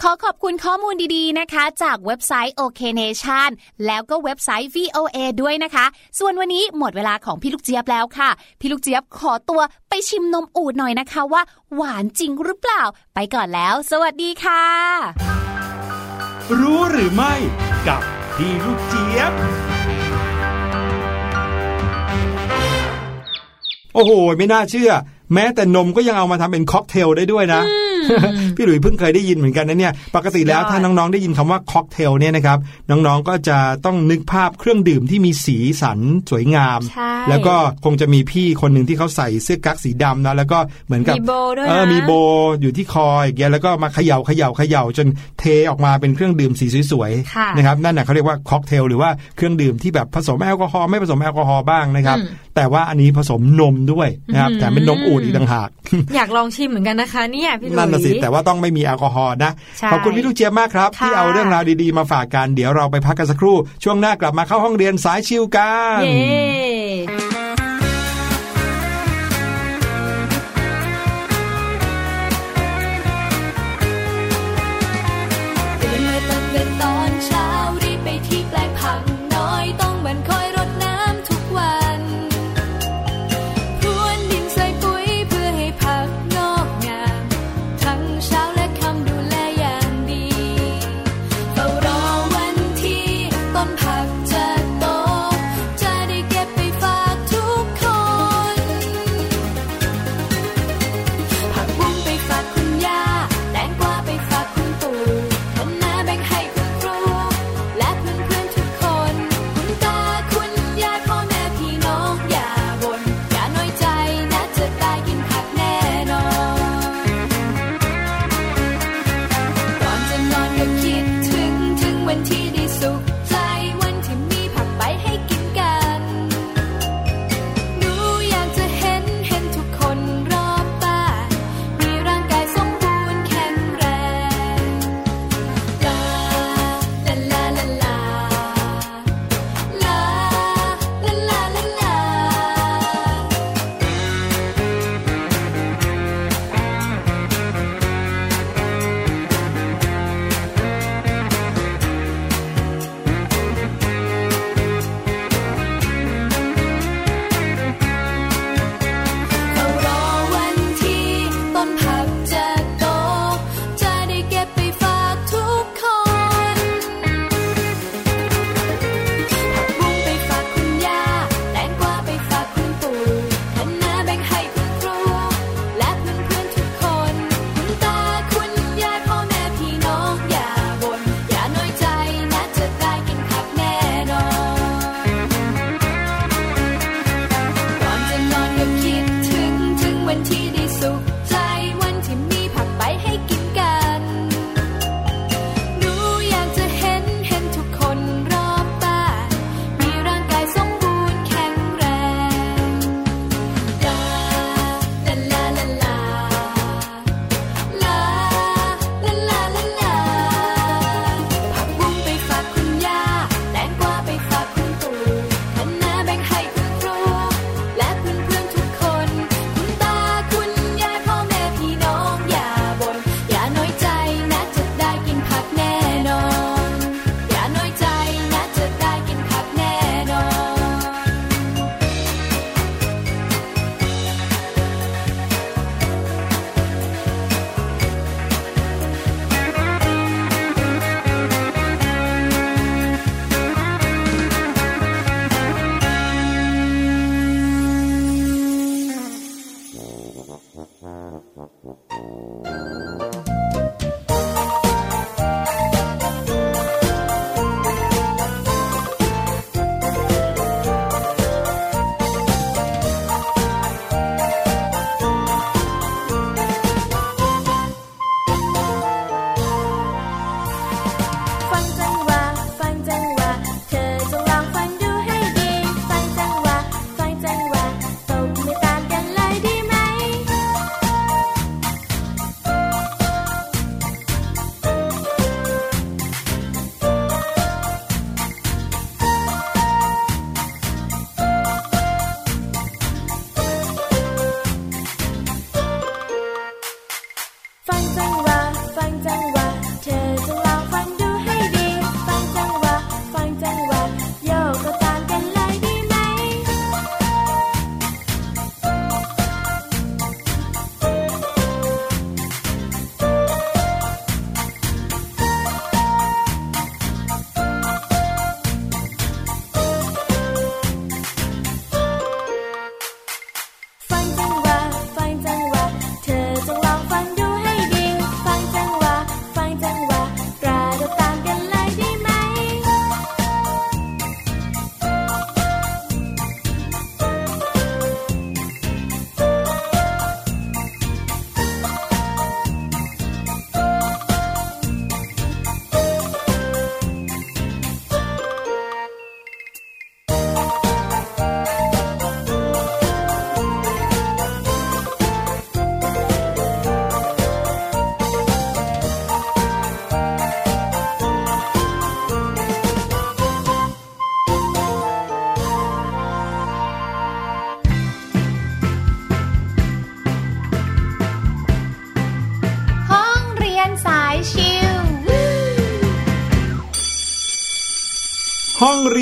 [0.00, 3.50] ขอขอบคุณข้อมูลดีๆนะคะ จากเว็บไซต์ OK Nation
[3.86, 5.84] แล้วก็เว็บไซต์ VOA ด้วยนะคะ
[6.18, 11.42] ส่วนวันนี้หมดเวลาของพี่ลูกเจี๊ยบแล้วค่ะ พี่ลูกเจี๊ยบขอตัวไปชิมนมอูดหน่อยนะคะว่า
[11.74, 12.82] หวานจริงหรือเปล่า
[13.14, 15.53] ไปก่อนแล้ว สวัสดีค่ะ
[16.60, 17.34] รู้หรือไม่
[17.88, 18.00] กับ
[18.36, 19.32] พี่ลูกเจี๊ยบ
[23.94, 24.90] โอ้โห ไม่น่าเชื่อ
[25.34, 27.60] แม้แต่นมก็ยังเอามาทำเป็นค็อกเทลได้ด้วยนะ
[28.56, 32.58] พี่หลุยเพิ่งเคยได้ยินเหมือนกันนะเนี่ย ปกติแล้วถ้าน้องๆได้ยินคำว่าค็อกเทลเนี่ยนะครับ
[32.90, 35.98] น้องๆก็จะต้องนึกภาพเครื่องดื่มที่มีสีสัน
[36.30, 36.80] สวยงาม
[37.28, 41.16] แล้วก็คงจะมีพี่คนหนึ่งที่เขาใส่เสื้อกั๊กสีดำนะแล้วก็เหมือนกับ
[41.68, 42.10] เออมีโบ
[42.60, 45.06] อยู่ที่คออย่างเงี้ยแล้วก็มาเขย่าเขย่าเขย่าจน
[45.38, 52.18] เทออกมาเป็นเครื่องดื่มสีสวยๆนะครับนั่นแหละเขาเรียกว่าค็อกเทลหรือว่าเครื่องดื่มที่แบบผสมแอลกอฮอล์ไม่ผสมแอลกอฮอล์บ้างนะครับ
[52.56, 55.68] แต่ว่าอันนี้ผสมนมด้วยนะครับแต่เป็นนมอูดอีกต่างหาก
[56.16, 59.52] อยากลองชิมเหมือนกันนะคะเนี่ยพี่ลุยละสิแต่ว่าต้องไม่มีแอลกอฮอล์นะ
[59.92, 66.00] ขอบคุณพี่ลูกเจี๊ยบมากครับ ที่เอาเรื่องราวดีๆมาฝากกันเดี๋ยวเราไปพักกันสักครู่ ช่วงหน้ากลับมาเข้าห้องเรียนสายชิวกัน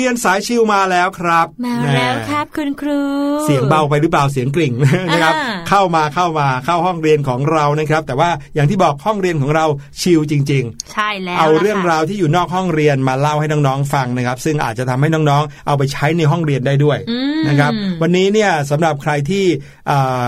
[0.03, 3.01] รียนสายชิวมาแล้วครับมาน่แล้วครับคุณครู
[3.45, 4.73] เสียงเบาไปหรือเปล่าเสียงกริ่ง
[5.13, 9.65] นะครับอ่าเข้ามาเข้ามาเข้าห้องเรียนของเรานะครับ แต่ว่าอย่างที่บอกห้องเรียนของเรา
[10.01, 19.45] ชิลจริง ๆ ใช่แล้วเอาเรื่องล่ะค่ะราวที่อยู่นอกห้องเรียนมาเล่าให้น้องๆฟังนะครับ ซึ่งอาจจะทำให้น้องๆ เอาไปใช้ในห้องเรียนได้ด้วยอืมนะครับ วันนี้เนี่ยสำหรับใครที่
[19.89, 20.27] อ่า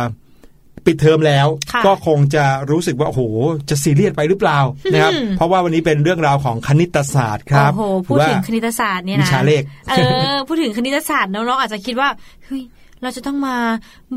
[0.85, 3.21] ปิดเทอมแล้วค่ะก็คงจะรู้สึกว่าโอ้โห
[3.69, 4.59] จะซีเรียสไปหรือเปล่า
[4.93, 9.93] นะครับอืมเพราะว่าวันนี้เป็นเรื่องราวของคณิตศาสตร์ครับโอ้โหพูดหรือถึงว่าคณิตศาสตร์เนี่ยวินะชาเลขเอ
[10.33, 12.09] อพูดถึงคณิตศาสตร์น้องๆอาจจะคิดว่า
[12.45, 12.63] เฮ้ย
[13.01, 13.55] เราจะต้องมา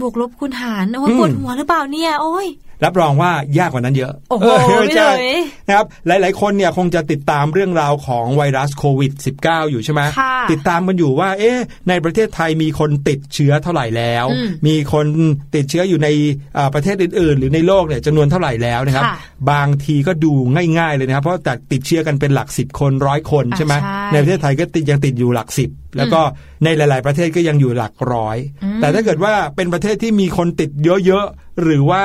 [0.01, 2.47] บวกลบคูณหารโอ้ยอืมปวดหัวหรือเปล่าเนี่ย โอ้ย
[2.85, 5.31] รับรองว่ายากกว่านั้นเยอะโอ้โหเไม่ใช่พี่หลุย
[5.68, 9.12] นะครับหลาย ๆ คนเนี่ยคงจะติดตามเรื่องราวของไวรัสโควิด
[9.43, 11.59] -19 อยู่ใช่ไหมค่ะติดตามกันอยู่ว่า เอ๊ะ
[11.89, 15.07] ในประเทศไทยมีคนติดเชื้อเท่าไหร่แล้วอืมมีคน
[15.55, 16.09] ติดเชื้ออยู่ใน
[16.57, 19.16] อ่าประเทศอื่น ๆ หรือในโลกเนี่ยจำนวนเท่าไหร่แล้วนะครับค่ะ
[19.51, 20.33] บางทีก็ดู
[20.79, 26.20] ง่าย ๆ เลยนะครับ เพราะแต่ติดเชื้อกันเป็นหลักสิบคนร้อยคนอ่าใช่ไหมใช่ในประเทศไทยก็ติดยังติดอยู่หลักสิบแล้วก็
[26.64, 32.05] ในหลาย ๆ ประเทศก็ยังอยู่หลักร้อยอืมแต่ถ้าเกิดว่าเป็นประเทศที่มีคนติดเยอะ ๆ หรือว่า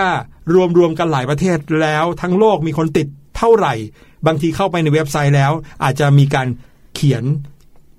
[0.77, 3.73] รวมๆกันหลายประเทศแล้วทั้งโลกมีคนติดเท่าไหร่
[4.27, 5.51] บางทีเข้าไปในเว็บไซต์แล้ว
[5.83, 6.47] อาจจะมีการ
[6.95, 7.23] เขียน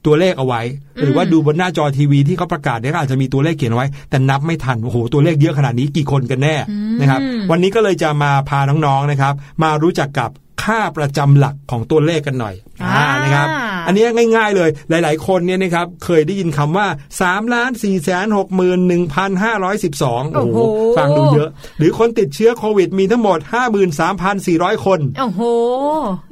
[0.06, 0.62] ตัวเลขเอาไว้
[1.00, 6.54] หรือว่าดูบนหน้าจอทีวีที่เขาประกาศเนี่ยก็อาจจะมีตัวเลขเขียนเอาไว้ แต่นับไม่ทันโอ้โหตัวเลขเยอะขนาดนี้กี่คนกันแน่
[7.00, 7.20] นะครับ
[7.50, 10.30] วันนี้ก็เลยจะมาพาน้องๆนะครับ มารู้จักกับ
[10.64, 13.48] ค่าประจำหลักของตัวเลขกันหน่อยอ่านะครับ
[13.86, 14.04] อันนี้
[14.36, 16.86] ง่ายๆเลยหลาย ๆ คนเนี่ยนะครับเคยได้ยินคำว่า
[17.20, 18.78] 3ล้าน4แสน6หมื่น
[19.56, 21.48] 1,512โอ้โหโอ้โหฟังดูเยอะ
[21.78, 23.38] หรือคนติดเชื้อโควิดมีทั้งหมด
[23.92, 25.40] 53,400 คน โอ้โห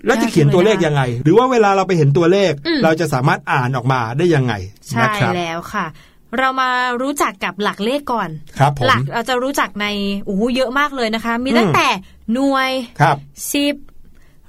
[0.07, 4.55] แล้วจะเขียนตัวเลขยังไง หรือว่าเวลาเราไปเห็นตัวเลขอืมเราจะสามารถอ่านออกมาได้ยังไง
[4.89, 5.87] ใช่นะครับแล้วค่ะ
[6.39, 6.70] เรามา
[7.03, 8.28] รู้จักกับหลักเลขก่อน
[8.59, 9.87] ครับผมหลักเราจะรู้จักใน
[10.24, 11.89] โอ้โหเยอะมากเลยนะคะ มีตั้งแต่
[12.33, 12.70] หน่วย
[13.01, 13.16] ครับ
[13.53, 13.74] สิบ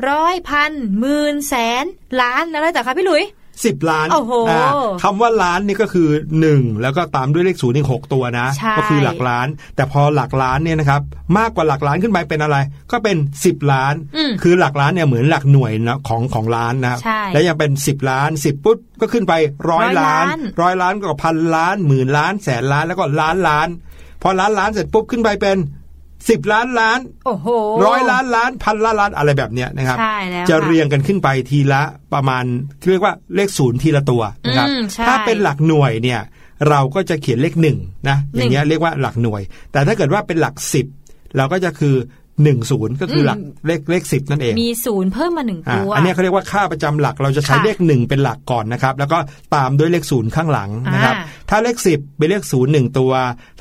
[0.10, 1.86] ร้อยพันหมื่นแสน
[2.22, 3.26] ล้านแล้วแต่คะพี่หลุย
[3.66, 4.64] สิบล้านโอ้โหา
[5.04, 6.10] คำว่าล้านนี่ก็คือ
[6.46, 11.02] 1แล้วก็ตามด้วยเลขศูนย์อีกหกตัวนะใช่ก็คือหลักล้าน แต่พอหลักล้านเนี่ยนะครับ
[11.38, 12.58] มากกว่าหลักล้านขึ้นไปเป็นอะไร
[12.92, 19.34] ก็เป็น10ล้านอืมคือหลักล้านเนี่ยเหมือนหลักหน่วยนะของของล้านนะครับใช่แล้วยังเป็น10ล้าน10ปุ๊บก็ขึ้นไป
[19.70, 23.68] ร้อยร้อยล้านล้านร้อยล้านก็พันล้านหมื่นล้านแสนล้านแล้วก็ล้านล้าน
[24.22, 25.58] พอล้านล้านเสร็จปุ๊บขึ้นไปเป็น
[26.28, 27.48] 10ล้านล้านโอ้โห
[27.88, 31.82] ร้อยล้านล้านพันล้านล้านอะไรแบบเนี้ยนะครับใช่แล้วจะค่เรียงกันขึ้นไปทีละ
[32.14, 32.44] ประมาณ
[32.92, 36.22] เรียกว่าเลขศูนย์ทีละตัวนะครับอืมใช่ถ้าเป็นหลักหน่วยเนี่ย
[36.70, 37.78] เราก็จะเขียนเลขหนึ่ง
[38.10, 40.86] นะอย่างเงี้ยเรียกว่าหลักหน่วย แต่ถ้าเกิดว่าเป็นหลักสิบ
[41.38, 41.96] เราก็จะคือ
[42.44, 49.18] หนึ่งศูนย์ก็คืออมหลักเลขเลขสิบนั่นเอง มีศูนย์เพิ่มมาหนึ่งอ่าตัวอันเนี้ยเขาเรียกว่าค่าประจำหลักเราจะใช้ค่ะเลขหนึ่งเป็นหลักก่อนนะครับ แล้วก็
[49.56, 53.12] ตามด้วยเลขศูนย์ข้างหลังนะครับอ่าถ้าเลขสิบเป็นเลขศูนย์หนึ่งตัว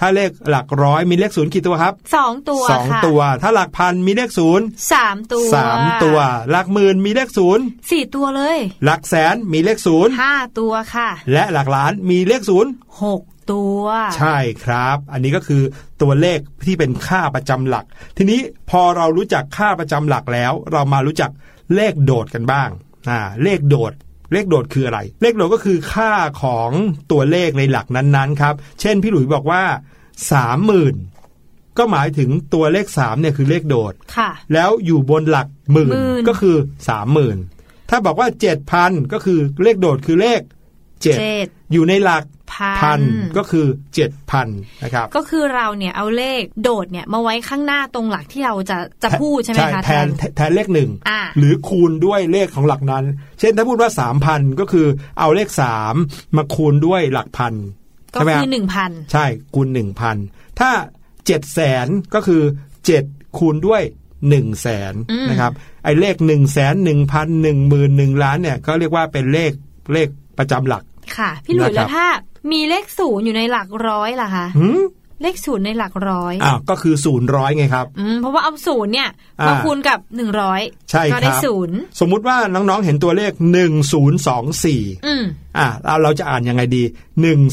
[0.01, 6.19] ถ้าเลขหลักร้อยมีเลขศูนย์กี่ตัวครับสองตัวสองค่ะตัว ถ้าหลักพันมีเลขศูนย์สามตัวสามตัว
[6.51, 12.71] หลักหมื่นมีเลขศูนย์สี่ตัวเลย หลักแสนมีเลขศูนย์ห้าตัวค่ะ และหลักล้านมีเลขศูนย์
[13.05, 13.83] หกตัว
[14.17, 15.63] ใช่ครับ อันนี้ก็คือ
[16.03, 17.85] ตัวเลขที่เป็นค่าประจำหลัก
[18.17, 18.41] ทีนี้
[18.71, 21.31] พอเรารู้จักค่าประจำหลักแล้ว เรามารู้จัก
[21.75, 22.69] เลขโดดกันบ้าง
[23.11, 23.93] อ่าเลขโดด
[24.33, 26.71] เลขโดดคืออะไร เลขโดดก็คือค่าของ
[27.13, 29.63] ตัวเลขในหลักนั้นๆครับเช่นพี่หลุยบอกว่า
[30.33, 30.95] สามหมื่น
[31.79, 36.57] ก็หมายถึงตัวเลขสามเนี่ยคือเลขโดด ค่ะ แล้วอยู่บนหลักหมื่นหมื่นก็คือ
[36.89, 37.37] สามหมื่น
[37.91, 40.41] ถ้าบอกว่าเจ็ดพันก็คือเลขโดดคือเลข
[41.03, 43.01] เจ็ดเจ็ดอยู่ในหลักพันพัน
[43.37, 44.49] ก็คือเจ็ดพัน
[44.83, 53.05] นะครับก็คือเราเนี่ยเอาเลขโดดเนี่ยมาไว้ข้างหน้าตรงหลักที่เราจะจะพูดใช่ไหมคะแทนแทนเลขหนึ่งอ่าหรือคูณด้วยเลขของหลักนั้น
[53.41, 54.87] เช่นถ้าพูดว่าสามพันก็คือ
[55.19, 55.95] เอาเลขสาม
[56.37, 57.55] มาคูณด้วยหลักพัน
[58.15, 59.25] ก็ใช่ไหมคืฮะอหนึ่งพันใช่
[59.55, 60.17] คูณหนึ่งพัน
[60.61, 60.71] ถ้า
[61.27, 62.43] เจ็ดแสนก็คือ
[62.87, 63.05] เจ็ด
[63.39, 63.83] คูณด้วย
[64.29, 64.95] หนึ่งแสน
[65.31, 65.53] นะครับ
[65.85, 69.53] ไอ้เลขหนึ่งแสนหนึ่งพันหนึ่งหมื่นหนึ่งล้านเนี่ยก็เรียกว่าเป็นเลข
[69.93, 70.83] เลขประจำหลัก
[71.17, 72.07] ค่ะ พี่หลุยนะครับแล้วถ้า
[72.53, 74.83] มีเลขศูนย์อยู่ในหลักร้อยล่ะคะหืม
[75.23, 79.09] เลขศูนย์ในหลักร้อยอ้าวก็คือศูนย์ร้อยไงครับอืมเพราะว่าเอาศูนย์เนี่ย
[79.41, 80.61] อ่ามมาคูณกับหนึ่งร้อย
[80.91, 83.33] ใช่ก็ได้ครับศูนย์สมมุติว่าน้องๆเห็นตัวเลข
[84.19, 85.25] 1024อืม
[85.59, 86.83] อะเราเราจะอ่านยังไงดี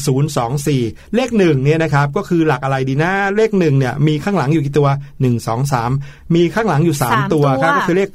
[0.02, 4.88] 1024เลขหนึ่งเนี่ยนะครับก็คือหลักอะไรดีนะเลขหนึ่งเนี่ยมีข้างหลังอยู่กี่ตัว
[5.20, 8.08] 1 2 3มีข้างหลังอยู่สาม3ตัวตัวครับก็คือเลข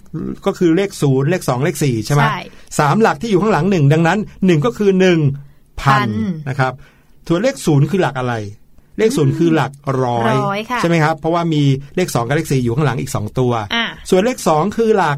[0.46, 2.40] ก็คือเลขศูนย์เลข2เลข4ใช่ไหมใช่
[2.80, 4.92] สามหลักที่อยู่ข้างหลังหนึ่งดังนั้นหนึ่งก็คือ
[5.36, 6.12] 1พัพันน
[6.50, 6.74] นะครับ
[7.28, 8.34] ส่วนเลขศูนย์คือหลักอะไร
[8.98, 9.72] เลขศูนย์คือหลัก
[10.04, 11.64] ร้อยร้อยค่ะใช่ไหมครับ เพราะว่ามี
[11.96, 15.18] เลข 2 กับเลข 4 อยู่ข้างหลังอีก 2 ตัวอะส่วนเลข 2 คือหลัก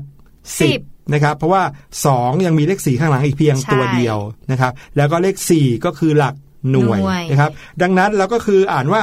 [0.61, 1.61] สิบ10นะครับเพราะว่า
[2.03, 4.17] 2 ยังมีเลข 4 ข้างหลังอีกเพียงใช่ตัวเดียว
[4.51, 6.35] นะครับแล้วก็เลข 4 ก็คือหลัก
[6.71, 7.51] หน่วยหน่วยนะครับ
[7.81, 9.01] ดังนั้นเราก็คืออ่านว่า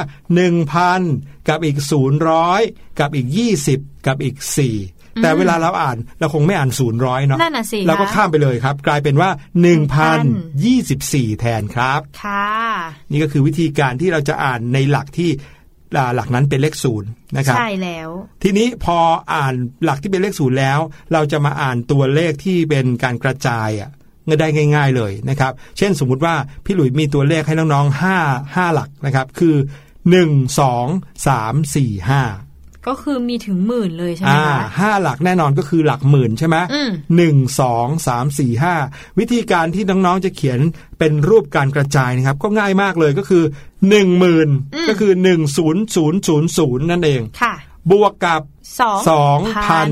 [0.74, 1.78] 1,000 กับอีก
[2.38, 3.28] 000กับอีก
[3.66, 4.36] 20 กับอีก
[4.68, 9.30] 4 แต่เวลาเราอ่านเราคงไม่อ่านศูนย์ร้อยเนาะนั่นน่ะสิเราก็คะข้ามไปเลยครับ กลายเป็นว่า
[10.14, 12.48] 1,024 แทนครับ ค่ะ
[13.10, 15.30] นี่ก็คือวิธีการที่เราจะอ่านในหลักที่
[15.96, 18.08] อ่าหลักนั้นเป็นเลขศูนย์นะครับใช่แล้ว
[18.42, 18.98] ทีนี้พอ
[19.34, 19.54] อ่าน
[19.84, 20.78] หลักที่เป็นเลขศูนย์แล้ว
[21.12, 23.90] เราจะมาอ่านตัวเลขที่เป็นการกระจายอะ
[24.28, 26.34] ก็ได้ง่าย ๆเลยนะครับ เช่นสมมุติว่า
[26.64, 28.18] พี่หลุยมีตัวเลขให้น้องๆห้า
[28.54, 29.56] ห้าหลักนะครับ คือ
[30.10, 30.86] หนึ่งสอง
[31.26, 32.22] สามสี่ห้า
[32.86, 38.74] ก็คือมีถึงหมื่นเลยใช่ไหมอ่าคะห้าหลักแน่นอนก็คือหลักหมื่นใช่ไหมอืมหนึ่งสองสามสี่ห้า
[39.18, 40.60] วิธีการที่น้องๆจะเขียน
[40.98, 43.44] เป็นรูปการกระจายนะครับ ก็ง่ายมากเลยก็คือ
[43.88, 44.48] หนึ่งหมื่น
[44.88, 47.54] ก็คือหนึ่งศูนย์ศูนย์ศูนย์ศูนย์นั่นเองค่ะ
[47.90, 48.42] บวกกับ
[48.80, 49.90] สองสองพัน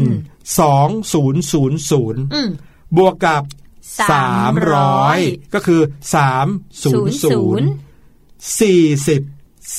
[0.60, 2.48] สองศูนย์ศูนย์ศูนย์อืม
[2.98, 3.42] บวกกับ
[4.10, 5.18] สามร้อย
[5.54, 5.80] ก็คือ
[6.14, 6.46] สาม
[6.84, 7.66] ศูนย์ศูนย์
[8.60, 9.22] สี่สิบ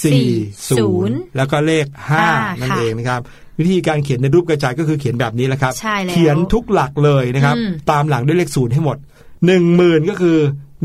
[0.03, 0.27] สี่
[0.69, 3.21] ศูนย์แล้วก็เลขห้าห้านั่นค่ะเองนะครับ
[3.59, 8.97] วิธีการเขียนในรูปกระจายก็คือเขียนแบบนี้แหละครับใช่แล้วเขียนทุกหลักเลยนะครับอืมตามหลังด้วยเลขศูนย์ให้หมด
[9.45, 10.37] หนึ่งหมื่นก็คือ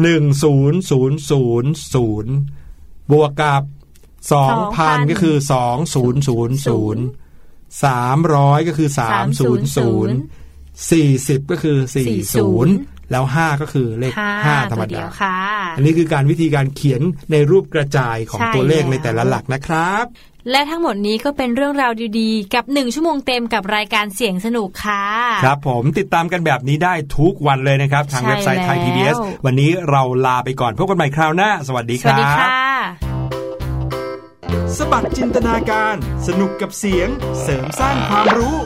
[0.02, 2.32] หนึ่งศูนย์ศูนย์ศูนย์ศูนย์
[3.12, 3.62] บวกกับ
[4.32, 7.02] สองพันก็คือสองศูนย์ศูนย์ศูนย์
[7.84, 10.14] สามร้อยก็คือสามศูนย์ศูนย์
[10.90, 12.72] สี่สิบก็คือสี่ศูนย์
[13.10, 15.38] แล้วห้าก็คือเลขห้าห้าธรรมตัวเดีดายวค่ะ
[15.76, 17.02] อันนี้คือการวิธีการเขียน
[17.32, 20.04] ในรูปกระจายของใช่ตัวเลขในแล้วแต่ละหลักนะครับ
[20.50, 25.06] และทั้งหมดนี้ก็เป็นเรื่องราวดีๆ กับหนึ่งชั่วโมงเต็มกับรายการเสียงสนุกค่ะ
[25.44, 32.56] ครับผมติดตามกันแบบนี้ได้ทุกวันเลยนะครับ ทางใช่เว็บไซต์ไทยแล้ว PBS วันนี้เราลาไปก่อนพบกันใหม่คราวหน้า สวัสดีสควัสรัดีบค่ะ
[34.76, 35.96] สบัดจินตนาการ
[36.26, 37.08] สนุกกับเสียง
[37.42, 38.56] เสริมสร้างความรู้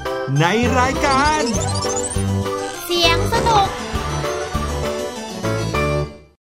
[0.40, 0.46] ใน
[0.78, 1.42] รายการ